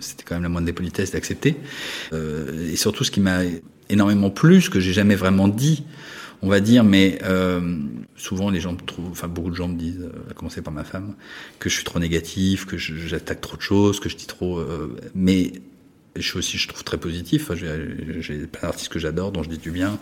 [0.00, 1.56] c'était quand même la moindre des politesses d'accepter.
[2.12, 3.40] Euh, et surtout, ce qui m'a
[3.90, 5.84] énormément plus que j'ai jamais vraiment dit,
[6.42, 7.78] on va dire, mais euh,
[8.16, 10.84] souvent les gens trouvent, enfin beaucoup de gens me disent, euh, à commencer par ma
[10.84, 11.14] femme,
[11.58, 14.96] que je suis trop négatif, que j'attaque trop de choses, que je dis trop, euh,
[15.14, 15.52] mais
[16.16, 17.50] je suis aussi, je trouve très positif.
[17.54, 19.98] J'ai plein d'artistes que j'adore, dont je dis du bien,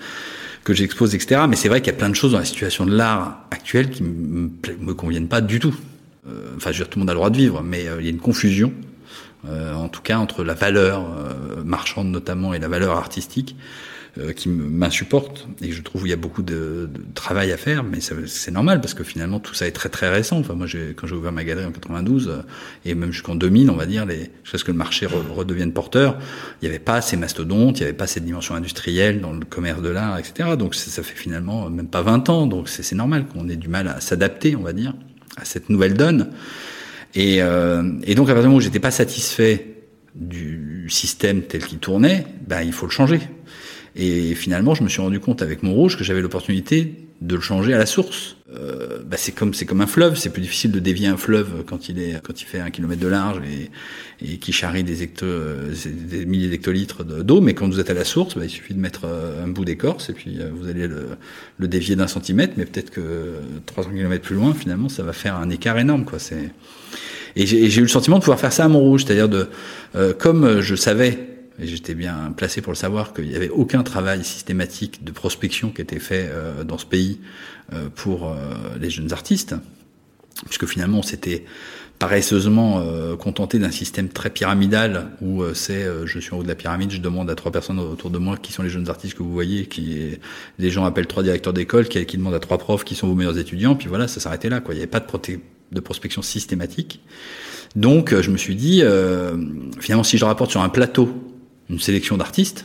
[0.65, 1.43] que j'expose, etc.
[1.49, 3.89] Mais c'est vrai qu'il y a plein de choses dans la situation de l'art actuelle
[3.89, 5.75] qui me, me conviennent pas du tout.
[6.29, 8.05] Euh, enfin, je veux dire, tout le monde a le droit de vivre, mais il
[8.05, 8.92] y a une confusion euh,
[9.49, 13.57] en tout cas entre la valeur euh, marchande notamment et la valeur artistique
[14.19, 15.49] euh, qui m'insupporte.
[15.63, 18.81] Et je trouve qu'il y a beaucoup de, de, travail à faire mais c'est normal
[18.81, 20.39] parce que finalement tout ça est très très récent.
[20.39, 22.45] Enfin moi quand j'ai ouvert ma galerie en 92
[22.85, 26.19] et même jusqu'en 2000 on va dire les jusqu'à ce que le marché redevienne porteur
[26.61, 29.45] il n'y avait pas ces mastodontes il n'y avait pas cette dimension industrielle dans le
[29.45, 32.47] commerce de l'art etc donc ça fait finalement même pas 20 ans.
[32.47, 34.95] Donc c'est normal qu'on ait du mal à s'adapter on va dire
[35.37, 36.29] à cette nouvelle donne
[37.15, 39.67] et, euh, et donc à partir du moment où j'étais pas satisfait
[40.15, 43.21] du système tel qu'il tournait, ben il faut le changer.
[43.97, 47.41] Et finalement, je me suis rendu compte avec mon rouge que j'avais l'opportunité de le
[47.41, 48.37] changer à la source.
[48.55, 51.65] Euh, bah c'est comme c'est comme un fleuve, c'est plus difficile de dévier un fleuve
[51.67, 53.71] quand il est quand il fait un kilomètre de large et,
[54.27, 55.27] et qui charrie des, hecto,
[55.87, 58.81] des milliers d'hectolitres d'eau, mais quand vous êtes à la source, bah, il suffit de
[58.81, 61.17] mettre euh, un bout d'écorce et puis euh, vous allez le,
[61.59, 65.37] le dévier d'un centimètre, mais peut-être que 300 km plus loin, finalement, ça va faire
[65.37, 66.19] un écart énorme, quoi.
[66.19, 66.51] C'est
[67.35, 69.47] et j'ai eu le sentiment de pouvoir faire ça à Montrouge, c'est-à-dire de
[69.97, 73.83] euh, comme je savais et j'étais bien placé pour le savoir qu'il n'y avait aucun
[73.83, 77.21] travail systématique de prospection qui était fait euh, dans ce pays
[77.73, 78.35] euh, pour euh,
[78.81, 79.55] les jeunes artistes,
[80.47, 81.45] puisque finalement on s'était
[81.99, 82.85] paresseusement
[83.17, 86.99] contenté d'un système très pyramidal où c'est je suis en haut de la pyramide, je
[86.99, 89.67] demande à trois personnes autour de moi qui sont les jeunes artistes que vous voyez,
[89.67, 90.19] qui
[90.59, 93.15] les gens appellent trois directeurs d'école, qui, qui demandent à trois profs qui sont vos
[93.15, 94.59] meilleurs étudiants, puis voilà, ça s'arrêtait là.
[94.59, 94.75] Quoi.
[94.75, 95.39] Il n'y avait pas de,
[95.71, 97.01] de prospection systématique.
[97.77, 98.83] Donc je me suis dit,
[99.79, 101.32] finalement si je rapporte sur un plateau
[101.73, 102.65] une sélection d'artistes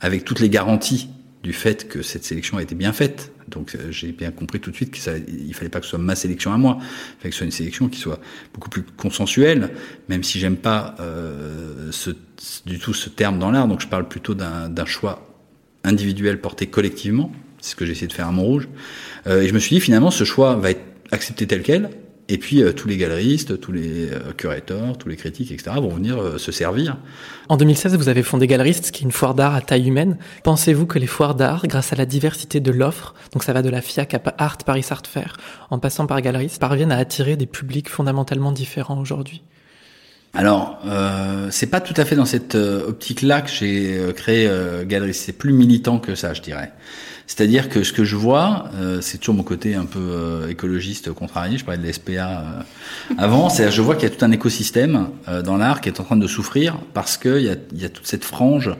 [0.00, 1.08] avec toutes les garanties
[1.42, 3.32] du fait que cette sélection a été bien faite.
[3.48, 5.98] Donc euh, j'ai bien compris tout de suite qu'il ne fallait pas que ce soit
[5.98, 6.84] ma sélection à moi, il
[7.20, 8.18] fallait que ce soit une sélection qui soit
[8.54, 9.70] beaucoup plus consensuelle,
[10.08, 11.90] même si j'aime pas euh,
[12.64, 15.28] du tout ce terme dans l'art, donc je parle plutôt d'un choix
[15.84, 18.68] individuel porté collectivement, c'est ce que j'ai essayé de faire à Montrouge.
[19.26, 21.90] Euh, et je me suis dit finalement ce choix va être accepté tel quel,
[22.28, 25.72] Et puis euh, tous les galeristes, tous les euh, curateurs, tous les critiques, etc.
[25.76, 26.96] vont venir euh, se servir.
[27.50, 30.16] En 2016, vous avez fondé Galeriste, qui est une foire d'art à taille humaine.
[30.42, 33.68] Pensez-vous que les foires d'art, grâce à la diversité de l'offre, donc ça va de
[33.68, 35.36] la FIAC à Art Paris Art Fair,
[35.70, 39.42] en passant par Galeriste, parviennent à attirer des publics fondamentalement différents aujourd'hui?
[40.32, 45.22] Alors, euh, c'est pas tout à fait dans cette optique-là que j'ai créé euh, Galeriste.
[45.26, 46.72] C'est plus militant que ça, je dirais.
[47.26, 51.10] C'est-à-dire que ce que je vois, euh, c'est toujours mon côté un peu euh, écologiste
[51.12, 52.60] contrarié, je parlais de l'SPA euh,
[53.18, 55.08] avant, c'est je vois qu'il y a tout un écosystème
[55.44, 58.06] dans l'art qui est en train de souffrir parce qu'il y a, y a toute
[58.06, 58.70] cette frange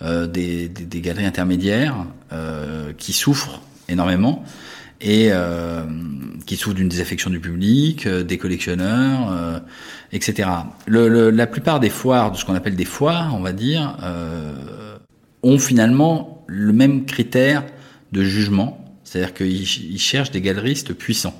[0.00, 1.94] des, des, des, galeries intermédiaires
[2.98, 4.44] qui souffrent énormément
[5.00, 5.30] et
[6.46, 9.62] qui souffrent d'une désaffection du public, des collectionneurs,
[10.12, 10.48] etc.
[10.86, 13.96] Le, le, la plupart des foires, de ce qu'on appelle des foires, on va dire,
[15.42, 17.64] ont finalement le même critère
[18.14, 21.34] de jugement, c'est-à-dire qu'ils cherchent des galeristes puissants.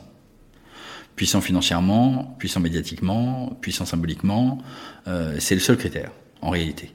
[1.17, 4.59] Puissants financièrement, puissants médiatiquement, puissants symboliquement.
[5.07, 6.11] Euh, c'est le seul critère,
[6.43, 6.91] en réalité.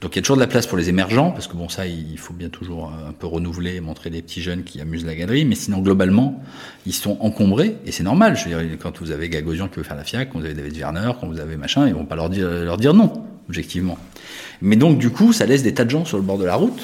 [0.00, 1.86] Donc il y a toujours de la place pour les émergents, parce que bon ça,
[1.86, 5.14] il faut bien toujours euh, un peu renouveler, montrer les petits jeunes qui amusent la
[5.14, 6.42] galerie, mais sinon globalement,
[6.86, 8.36] ils sont encombrés, et c'est normal.
[8.36, 10.54] Je veux dire, quand vous avez Gagosian qui veut faire la FIAC, quand vous avez
[10.54, 13.12] David Werner, quand vous avez machin, ils vont pas leur dire, leur dire non,
[13.48, 13.96] objectivement.
[14.60, 16.56] Mais donc du coup, ça laisse des tas de gens sur le bord de la
[16.56, 16.82] route,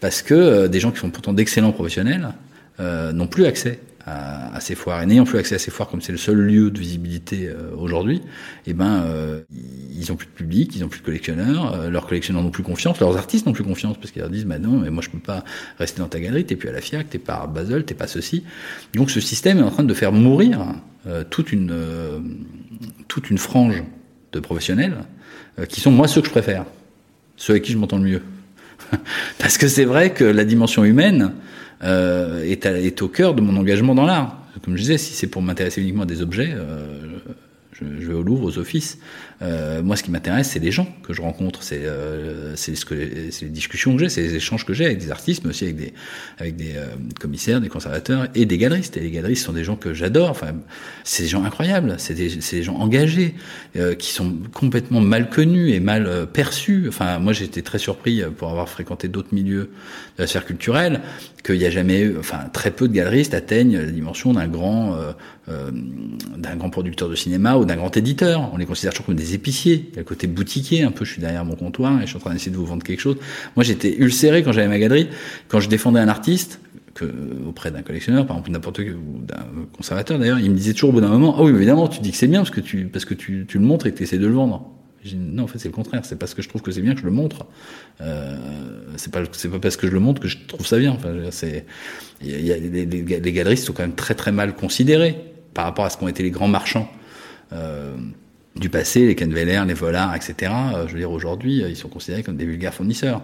[0.00, 2.28] parce que euh, des gens qui sont pourtant d'excellents professionnels
[2.80, 5.02] euh, n'ont plus accès à, ces foires.
[5.02, 7.70] Et n'ayant plus accès à ces foires, comme c'est le seul lieu de visibilité euh,
[7.74, 8.20] aujourd'hui,
[8.66, 9.06] eh ben,
[9.96, 13.00] ils ont plus de public, ils ont plus de collectionneurs, leurs collectionneurs n'ont plus confiance,
[13.00, 15.18] leurs artistes n'ont plus confiance, parce qu'ils leur disent, bah non, mais moi je peux
[15.18, 15.42] pas
[15.78, 18.06] rester dans ta galerie, t'es plus à la FIAC, t'es pas à Basel, t'es pas
[18.06, 18.44] ceci.
[18.94, 20.60] Donc ce système est en train de faire mourir
[21.30, 21.72] toute une
[23.38, 23.82] frange
[24.32, 24.98] de professionnels
[25.70, 26.66] qui sont moi ceux que je préfère,
[27.38, 28.22] ceux avec qui je m'entends le mieux.
[29.38, 31.32] Parce que c'est vrai que la dimension humaine
[31.82, 34.38] euh, est, au cœur de mon engagement dans l'art.
[34.64, 37.18] Comme je disais, si c'est pour m'intéresser uniquement à des objets, euh,
[37.72, 38.98] je, vais au Louvre, aux offices.
[39.42, 42.94] Euh, moi, ce qui m'intéresse, c'est les gens que je rencontre, c'est euh, ce que
[42.94, 45.76] les discussions que j'ai, c'est les échanges que j'ai avec des artistes, mais aussi avec
[45.76, 45.92] des
[46.38, 46.86] avec des euh,
[47.20, 48.96] commissaires, des conservateurs et des galeristes.
[48.96, 50.30] Et les galeristes sont des gens que j'adore.
[50.30, 50.52] Enfin,
[51.04, 53.34] c'est des gens incroyables, c'est des, des gens engagés
[53.76, 56.86] euh, qui sont complètement mal connus et mal euh, perçus.
[56.88, 59.70] Enfin, moi, j'étais très surpris pour avoir fréquenté d'autres milieux
[60.16, 61.00] de la sphère culturelle
[61.44, 64.96] qu'il n'y a jamais eu, enfin, très peu de galeristes atteignent la dimension d'un grand
[65.46, 68.50] d'un grand producteur de cinéma ou d'un grand éditeur.
[68.54, 69.86] On les considère toujours comme des épiciers.
[69.90, 72.08] Il y a le côté boutiquier, un peu, je suis derrière mon comptoir et je
[72.08, 73.16] suis en train d'essayer de vous vendre quelque chose.
[73.56, 75.08] Moi, j'étais ulcéré quand j'avais ma galerie,
[75.48, 76.60] quand je défendais un artiste,
[76.94, 77.04] que,
[77.46, 80.92] auprès d'un collectionneur, par exemple, n'importe ou d'un conservateur d'ailleurs, il me disait toujours au
[80.92, 83.04] bout d'un moment, ah oui, évidemment, tu dis que c'est bien parce que tu, parce
[83.04, 84.70] que tu, tu le montres et que tu essaies de le vendre.
[85.14, 86.04] non, en fait, c'est le contraire.
[86.04, 87.46] C'est parce que je trouve que c'est bien que je le montre.
[88.00, 88.36] Euh,
[88.96, 90.92] c'est pas, c'est pas parce que je le montre que je trouve ça bien.
[90.92, 91.66] Enfin, c'est,
[92.22, 95.16] les, les, sont quand même très très mal considérés
[95.52, 96.88] par rapport à ce qu'ont été les grands marchands.
[97.52, 97.94] Euh,
[98.56, 100.52] du passé, les Kenveler, les Volars, etc.
[100.52, 103.20] Euh, je veux dire, aujourd'hui, euh, ils sont considérés comme des vulgaires fournisseurs.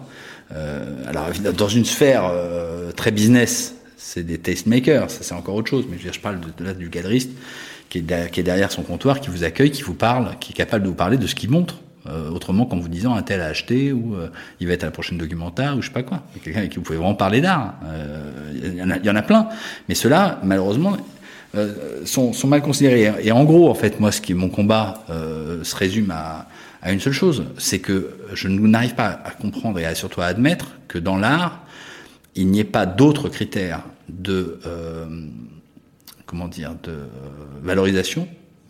[0.53, 5.69] Euh, alors, dans une sphère euh, très business, c'est des tastemakers, ça c'est encore autre
[5.69, 5.85] chose.
[5.89, 7.31] Mais je, veux dire, je parle de, de là du galeriste
[7.89, 10.89] qui est, derrière, son comptoir, qui vous accueille, qui vous parle, qui est capable de
[10.89, 11.75] vous parler de ce qu'il montre.
[12.07, 14.15] Euh, autrement qu'en vous disant un tel a acheté ou
[14.59, 16.23] il va être à la prochaine documentaire ou je sais pas quoi.
[16.43, 17.75] Quelqu'un avec qui vous pouvez vraiment parler d'art.
[18.55, 19.49] Il y, y, en a plein.
[19.87, 20.97] Mais ceux-là, malheureusement,
[21.55, 23.11] euh, sont, sont, mal considérés.
[23.23, 26.47] Et en gros, en fait, moi, ce qui mon combat euh, se résume à,
[26.81, 30.25] à, une seule chose, c'est que je n'arrive pas à comprendre et à, surtout à
[30.25, 31.65] admettre que dans l'art,
[32.35, 35.05] il n'y ait pas d'autres critères de euh,
[36.25, 36.99] comment dire de
[37.61, 38.27] valorisation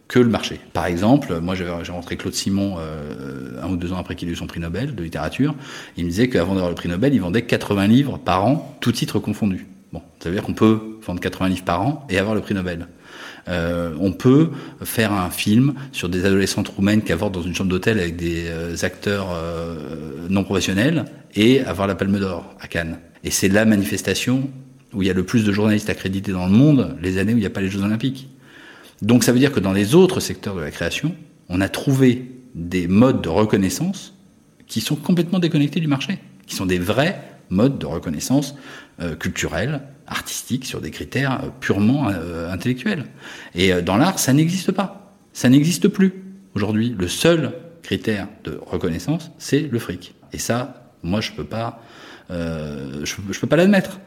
[0.07, 0.59] que le marché.
[0.73, 4.33] Par exemple, moi j'ai rencontré Claude Simon euh, un ou deux ans après qu'il ait
[4.33, 5.55] eu son prix Nobel de littérature.
[5.95, 8.91] Il me disait qu'avant d'avoir le prix Nobel, il vendait 80 livres par an, tout
[8.91, 9.67] titre confondu.
[9.93, 12.54] Bon, ça veut dire qu'on peut vendre 80 livres par an et avoir le prix
[12.54, 12.88] Nobel.
[13.49, 14.51] Euh, on peut
[14.84, 18.45] faire un film sur des adolescentes roumaines qui avortent dans une chambre d'hôtel avec des
[18.47, 22.99] euh, acteurs euh, non professionnels et avoir la Palme d'Or à Cannes.
[23.23, 24.49] Et c'est la manifestation
[24.93, 27.38] où il y a le plus de journalistes accrédités dans le monde les années où
[27.38, 28.30] il n'y a pas les Jeux Olympiques.
[29.01, 31.15] Donc ça veut dire que dans les autres secteurs de la création,
[31.49, 34.13] on a trouvé des modes de reconnaissance
[34.67, 38.56] qui sont complètement déconnectés du marché, qui sont des vrais modes de reconnaissance
[39.19, 43.06] culturelle, artistique, sur des critères euh, purement euh, intellectuels.
[43.56, 45.15] Et dans l'art, ça n'existe pas.
[45.34, 46.13] Ça n'existe plus.
[46.54, 50.13] Aujourd'hui, le seul critère de reconnaissance, c'est le fric.
[50.34, 51.82] Et ça, moi, je peux pas,
[52.30, 53.99] je, je, peux pas l'admettre.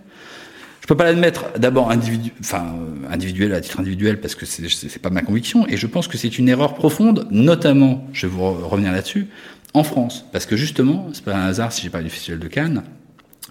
[0.81, 2.75] Je peux pas l'admettre d'abord individu, enfin
[3.11, 6.19] individuel à titre individuel parce que c'est c'est pas ma conviction et je pense que
[6.19, 9.29] c'est une erreur profonde, notamment, je vais vous revenir là-dessus,
[9.73, 12.49] en France, parce que justement, c'est pas un hasard si j'ai parlé du festival de
[12.49, 12.83] Cannes,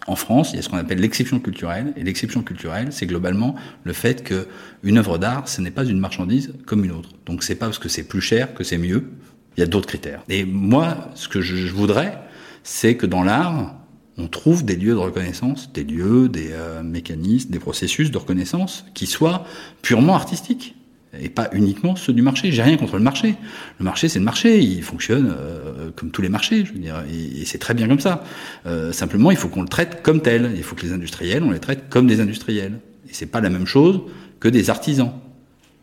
[0.08, 3.56] En France, il y a ce qu'on appelle l'exception culturelle, et l'exception culturelle, c'est globalement
[3.84, 4.48] le fait que
[4.84, 7.10] une œuvre d'art, ce n'est pas une marchandise comme une autre.
[7.26, 9.12] Donc c'est pas parce que c'est plus cher que c'est mieux.
[9.56, 10.24] Il y a d'autres critères.
[10.30, 12.18] Et moi, ce que je voudrais,
[12.64, 13.76] c'est que dans l'art,
[14.18, 18.86] on trouve des lieux de reconnaissance, des lieux, des euh, mécanismes, des processus de reconnaissance
[18.94, 19.46] qui soient
[19.82, 20.76] purement artistiques
[21.20, 22.52] et pas uniquement ceux du marché.
[22.52, 23.36] J'ai rien contre le marché.
[23.80, 24.60] Le marché, c'est le marché.
[24.60, 28.00] Il fonctionne euh, comme tous les marchés, je veux dire, et, c'est très bien comme
[28.00, 28.24] ça.
[28.66, 30.54] Euh, simplement, il faut qu'on le traite comme tel.
[30.56, 32.80] Il faut que les industriels, on les traite comme des industriels.
[33.10, 34.02] Et c'est pas la même chose
[34.40, 35.12] que des artisans.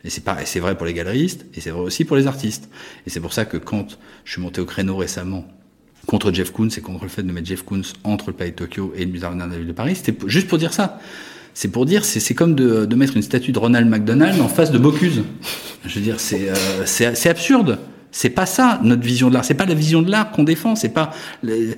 [0.02, 2.70] Et c'est pas, c'est vrai pour les galeristes, et c'est vrai aussi pour les artistes.
[3.06, 5.46] Et c'est pour ça que quand je suis monté au créneau récemment
[6.06, 8.56] contre Jeff Koons et contre le fait de mettre Jeff Koons entre le Palais de
[8.56, 10.98] Tokyo et le Musée d'art de de Paris, c'était juste pour dire ça.
[11.54, 14.78] C'est pour dire, c'est comme de, mettre une statue de Ronald McDonald en face de
[14.78, 15.22] Bocuse.
[15.84, 17.78] Je veux dire, c'est euh, absurde.
[18.12, 19.44] C'est pas ça notre vision de l'art.
[19.44, 20.74] C'est pas la vision de l'art qu'on défend.
[20.74, 21.10] C'est pas.
[21.46, 21.74] Euh,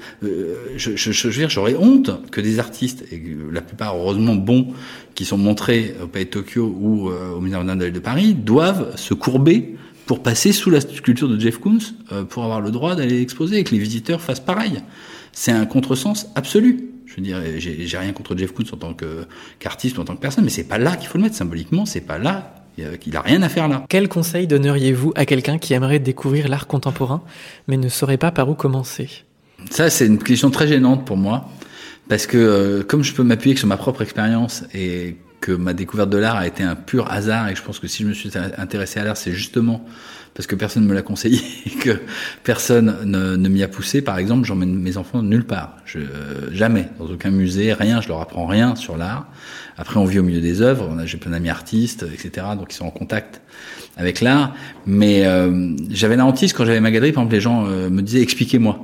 [0.76, 4.68] je, je, je, veux dire, j'aurais honte que des artistes, et la plupart heureusement bons,
[5.14, 7.58] qui sont montrés au Palais de Tokyo ou euh, au Musée
[7.90, 11.78] de Paris, doivent se courber pour passer sous la sculpture de Jeff Koons
[12.12, 14.80] euh, pour avoir le droit d'aller exposer et que les visiteurs fassent pareil.
[15.32, 16.91] C'est un contresens absolu.
[17.12, 18.96] Je veux dire, j'ai rien contre Jeff Koons en tant
[19.58, 21.84] qu'artiste ou en tant que personne, mais c'est pas là qu'il faut le mettre symboliquement.
[21.84, 22.54] C'est pas là
[23.00, 23.84] qu'il a rien à faire là.
[23.88, 27.22] Quel conseil donneriez-vous à quelqu'un qui aimerait découvrir l'art contemporain,
[27.68, 29.10] mais ne saurait pas par où commencer?
[29.70, 31.48] Ça, c'est une question très gênante pour moi,
[32.08, 36.08] parce que euh, comme je peux m'appuyer sur ma propre expérience et que ma découverte
[36.08, 38.30] de l'art a été un pur hasard et je pense que si je me suis
[38.56, 39.84] intéressé à l'art, c'est justement
[40.34, 41.40] parce que personne ne me l'a conseillé
[41.80, 41.98] que
[42.42, 44.02] personne ne, ne m'y a poussé.
[44.02, 46.00] Par exemple, j'emmène mes enfants nulle part, je,
[46.52, 49.26] jamais, dans aucun musée, rien, je leur apprends rien sur l'art.
[49.76, 52.86] Après, on vit au milieu des œuvres, j'ai plein d'amis artistes, etc., donc ils sont
[52.86, 53.40] en contact
[53.96, 54.54] avec l'art.
[54.86, 58.02] Mais euh, j'avais la hantise quand j'avais ma galerie, par exemple, les gens euh, me
[58.02, 58.80] disaient expliquez-moi.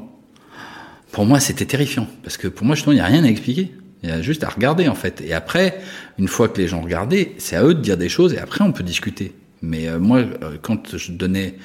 [1.12, 3.72] Pour moi, c'était terrifiant parce que pour moi, justement, il n'y a rien à expliquer.
[4.02, 5.22] Il y a juste à regarder en fait.
[5.26, 5.80] Et après,
[6.18, 8.62] une fois que les gens regardaient, c'est à eux de dire des choses et après
[8.62, 9.34] on peut discuter.
[9.62, 11.56] Mais euh, moi, euh, quand je donnais,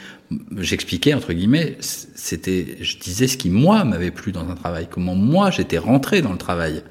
[0.57, 5.15] j'expliquais entre guillemets, c'était, je disais ce qui moi m'avait plu dans un travail, comment
[5.15, 6.83] moi j'étais rentré dans le travail.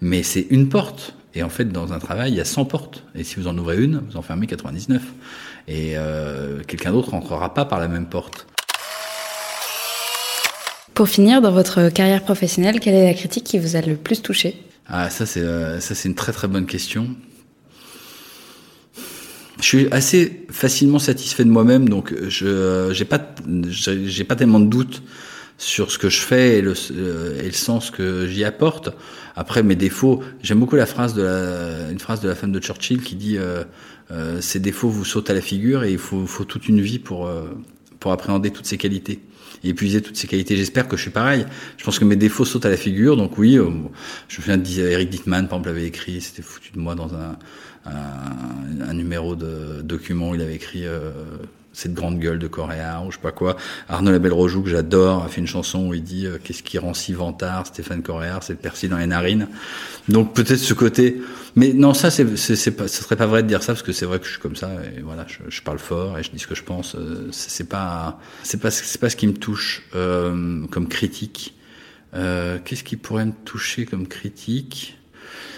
[0.00, 1.14] Mais c'est une porte.
[1.34, 3.04] Et en fait, dans un travail, il y a 100 portes.
[3.14, 5.02] Et si vous en ouvrez une, vous en fermez 99.
[5.68, 8.46] Et euh, quelqu'un d'autre rentrera pas par la même porte.
[10.94, 14.22] Pour finir, dans votre carrière professionnelle, quelle est la critique qui vous a le plus
[14.22, 14.56] touché?
[14.88, 17.10] Ah, ça c'est euh, ça c'est une très très bonne question.
[19.60, 23.34] Je suis assez facilement satisfait de moi-même, donc je j'ai pas
[23.68, 25.02] j'ai pas tellement de doutes
[25.56, 28.90] sur ce que je fais et le, euh, et le sens que j'y apporte.
[29.34, 32.60] Après mes défauts, j'aime beaucoup la phrase de la, une phrase de la femme de
[32.60, 33.64] Churchill qui dit euh,
[34.12, 37.00] euh ces défauts vous sautent à la figure et il faut, faut toute une vie
[37.00, 37.28] pour
[38.00, 39.20] pour appréhender toutes ces qualités
[39.64, 40.56] et épuiser toutes ces qualités.
[40.56, 41.46] J'espère que je suis pareil.
[41.76, 43.16] Je pense que mes défauts sautent à la figure.
[43.16, 43.70] Donc oui, euh,
[44.28, 47.36] je me souviens Eric Dittman, par exemple, avait écrit, c'était foutu de moi dans un,
[47.86, 51.10] un, un, numéro de document où il avait écrit euh,
[51.72, 53.56] cette grande gueule de Coréa ou je sais pas quoi.
[53.88, 56.94] Arnaud Labelle-Rojoux, que j'adore, a fait une chanson où il dit euh, qu'est-ce qui rend
[56.94, 59.48] si vantard Stéphane Coréa, c'est le persil dans les narines.
[60.08, 61.20] Donc peut-être ce côté,
[61.54, 63.92] mais non, ça c'est c'est pas, ce serait pas vrai de dire ça parce que
[63.92, 66.30] c'est vrai que je suis comme ça et voilà, je, je, parle fort et je
[66.30, 66.94] dis ce que je pense.
[66.94, 71.54] Euh, c'est pas c'est pas c'est pas ce qui me touche euh, comme critique.
[72.14, 74.98] Euh, qu'est-ce qui pourrait me toucher comme critique?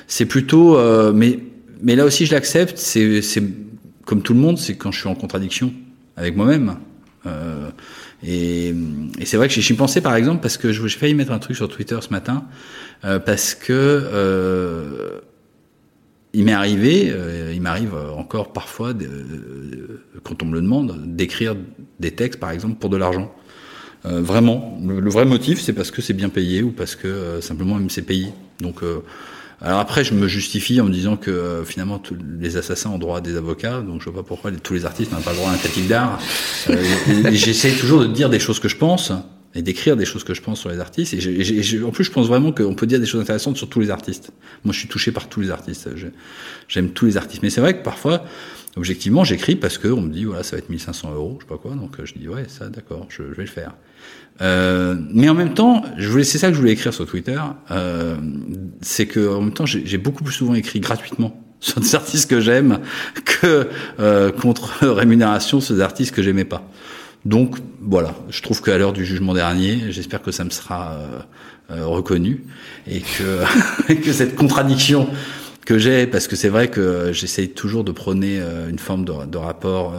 [0.06, 1.38] C'est plutôt, euh, mais
[1.82, 2.78] mais là aussi je l'accepte.
[2.78, 3.22] C'est
[4.04, 5.72] comme tout le monde, c'est quand je suis en contradiction
[6.16, 6.76] avec moi-même.
[7.26, 7.70] Euh,
[8.22, 8.74] et,
[9.18, 11.56] et c'est vrai que j'y pensé par exemple parce que j'ai failli mettre un truc
[11.56, 12.44] sur Twitter ce matin
[13.04, 15.20] euh, parce que euh,
[16.32, 21.56] il m'est arrivé, euh, il m'arrive encore parfois de, quand on me le demande d'écrire
[21.98, 23.34] des textes par exemple pour de l'argent.
[24.06, 27.40] Euh, vraiment, le, le, vrai motif c'est parce que c'est bien payé ou parce que
[27.40, 28.32] simplement même c'est payé.
[28.60, 28.82] Donc
[29.62, 32.98] alors après, je me justifie en me disant que euh, finalement tous les assassins ont
[32.98, 35.36] droit à des avocats, donc je vois pas pourquoi tous les artistes n'ont pas le
[35.36, 36.18] droit à un critique d'art.
[36.70, 36.82] Euh,
[37.32, 39.12] J'essaie toujours de dire des choses que je pense
[39.54, 41.14] et d'écrire des choses que je pense sur les artistes.
[41.14, 43.90] Et, en plus, je pense vraiment qu'on peut dire des choses intéressantes sur tous les
[43.90, 44.32] artistes.
[44.64, 45.88] Moi, je suis touché par tous les artistes.
[46.68, 47.42] J'aime tous les artistes.
[47.42, 48.24] Mais c'est vrai que parfois,
[48.76, 51.48] objectivement, j'écris parce que on me dit voilà, ça va être 1500 euros, je sais
[51.48, 51.74] pas quoi.
[51.74, 53.74] Donc je dis ouais, ça, d'accord, je, je, vais le faire.
[54.42, 57.38] Euh, mais en même temps, je voulais, c'est ça que je voulais écrire sur Twitter,
[57.70, 58.16] euh,
[58.80, 62.40] c'est que en même temps, j'ai beaucoup plus souvent écrit gratuitement sur des artistes que
[62.40, 62.80] j'aime
[63.24, 66.70] que euh, contre rémunération sur des artistes que j'aimais pas.
[67.24, 71.18] Donc voilà, je trouve qu'à l'heure du jugement dernier, j'espère que ça me sera euh,
[71.70, 72.44] euh reconnu
[72.86, 75.08] et que, que cette contradiction
[75.66, 79.38] que j'ai, parce que c'est vrai que j'essaye toujours de prôner euh, une forme de,
[79.38, 79.94] rapport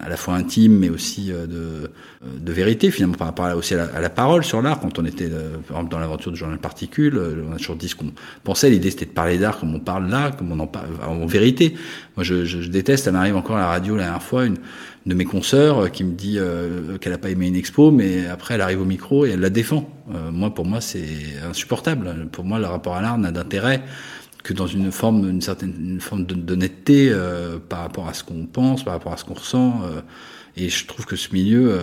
[0.00, 1.90] à la fois intime, mais aussi de,
[2.24, 4.80] de vérité finalement par rapport aussi à la, parole sur l'art.
[4.80, 7.18] Quand on était par exemple dans l'aventure du journal Particule,
[7.48, 8.70] on a toujours dit ce qu'on pensait.
[8.70, 11.74] L'idée c'était de parler d'art comme on parle là, comme on en parle en vérité.
[12.16, 13.04] Moi, je, je, je déteste.
[13.04, 14.58] Ça m'arrive encore à la radio la dernière fois une
[15.06, 18.54] de mes consoeurs qui me dit euh, qu'elle n'a pas aimé une expo, mais après
[18.54, 19.88] elle arrive au micro et elle la défend.
[20.14, 21.06] Euh, moi, pour moi, c'est
[21.46, 22.28] insupportable.
[22.32, 23.82] Pour moi, le rapport à l'art n'a d'intérêt
[24.42, 28.46] que dans une forme, une certaine une forme d'honnêteté euh, par rapport à ce qu'on
[28.46, 29.82] pense, par rapport à ce qu'on ressent.
[30.56, 31.78] et je trouve que ce milieu,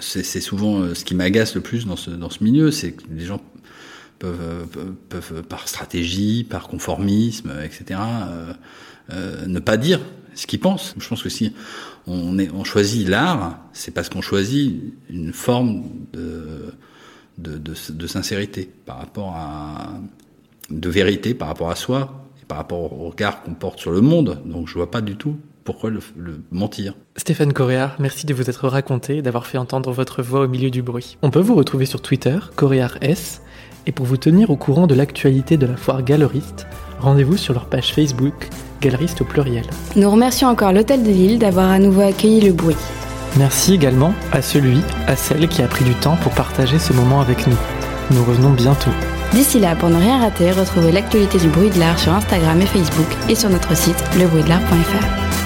[0.00, 3.24] c'est souvent ce qui m'agace le plus dans ce dans ce milieu, c'est que les
[3.24, 3.40] gens
[4.18, 4.66] peuvent,
[5.08, 8.00] peuvent, par stratégie, par conformisme, etc.,
[9.10, 10.00] ne pas dire
[10.34, 10.94] ce qu'ils pensent.
[10.98, 11.52] Je pense que si
[12.06, 16.74] on, choisit l'art, c'est parce qu'on choisit une forme de,
[18.06, 19.94] sincérité par rapport à
[20.70, 24.00] de vérité par rapport à soi et par rapport au regard qu'on porte sur le
[24.00, 24.42] monde.
[24.44, 26.00] Donc je vois pas du tout pourquoi le,
[26.52, 26.94] mentir.
[27.16, 30.80] Stéphane Coréard, merci de vous être raconté, d'avoir fait entendre votre voix au milieu du
[30.80, 31.18] bruit.
[31.22, 33.42] On peut vous retrouver sur Twitter, Coréard S,
[33.84, 36.68] et pour vous tenir au courant de l'actualité de la foire galeriste,
[37.00, 38.48] rendez-vous sur leur page Facebook
[38.80, 39.64] Galeriste au pluriel.
[39.96, 42.76] Nous remercions encore l'Hôtel de Ville d'avoir à nouveau accueilli le bruit.
[43.36, 47.20] Merci également à celui, à celle qui a pris du temps pour partager ce moment
[47.20, 47.56] avec nous.
[48.10, 48.90] Nous revenons bientôt.
[49.32, 52.66] D'ici là, pour ne rien rater, retrouvez l'actualité du bruit de l'art sur Instagram et
[52.66, 55.45] Facebook et sur notre site lebruitdelart.fr.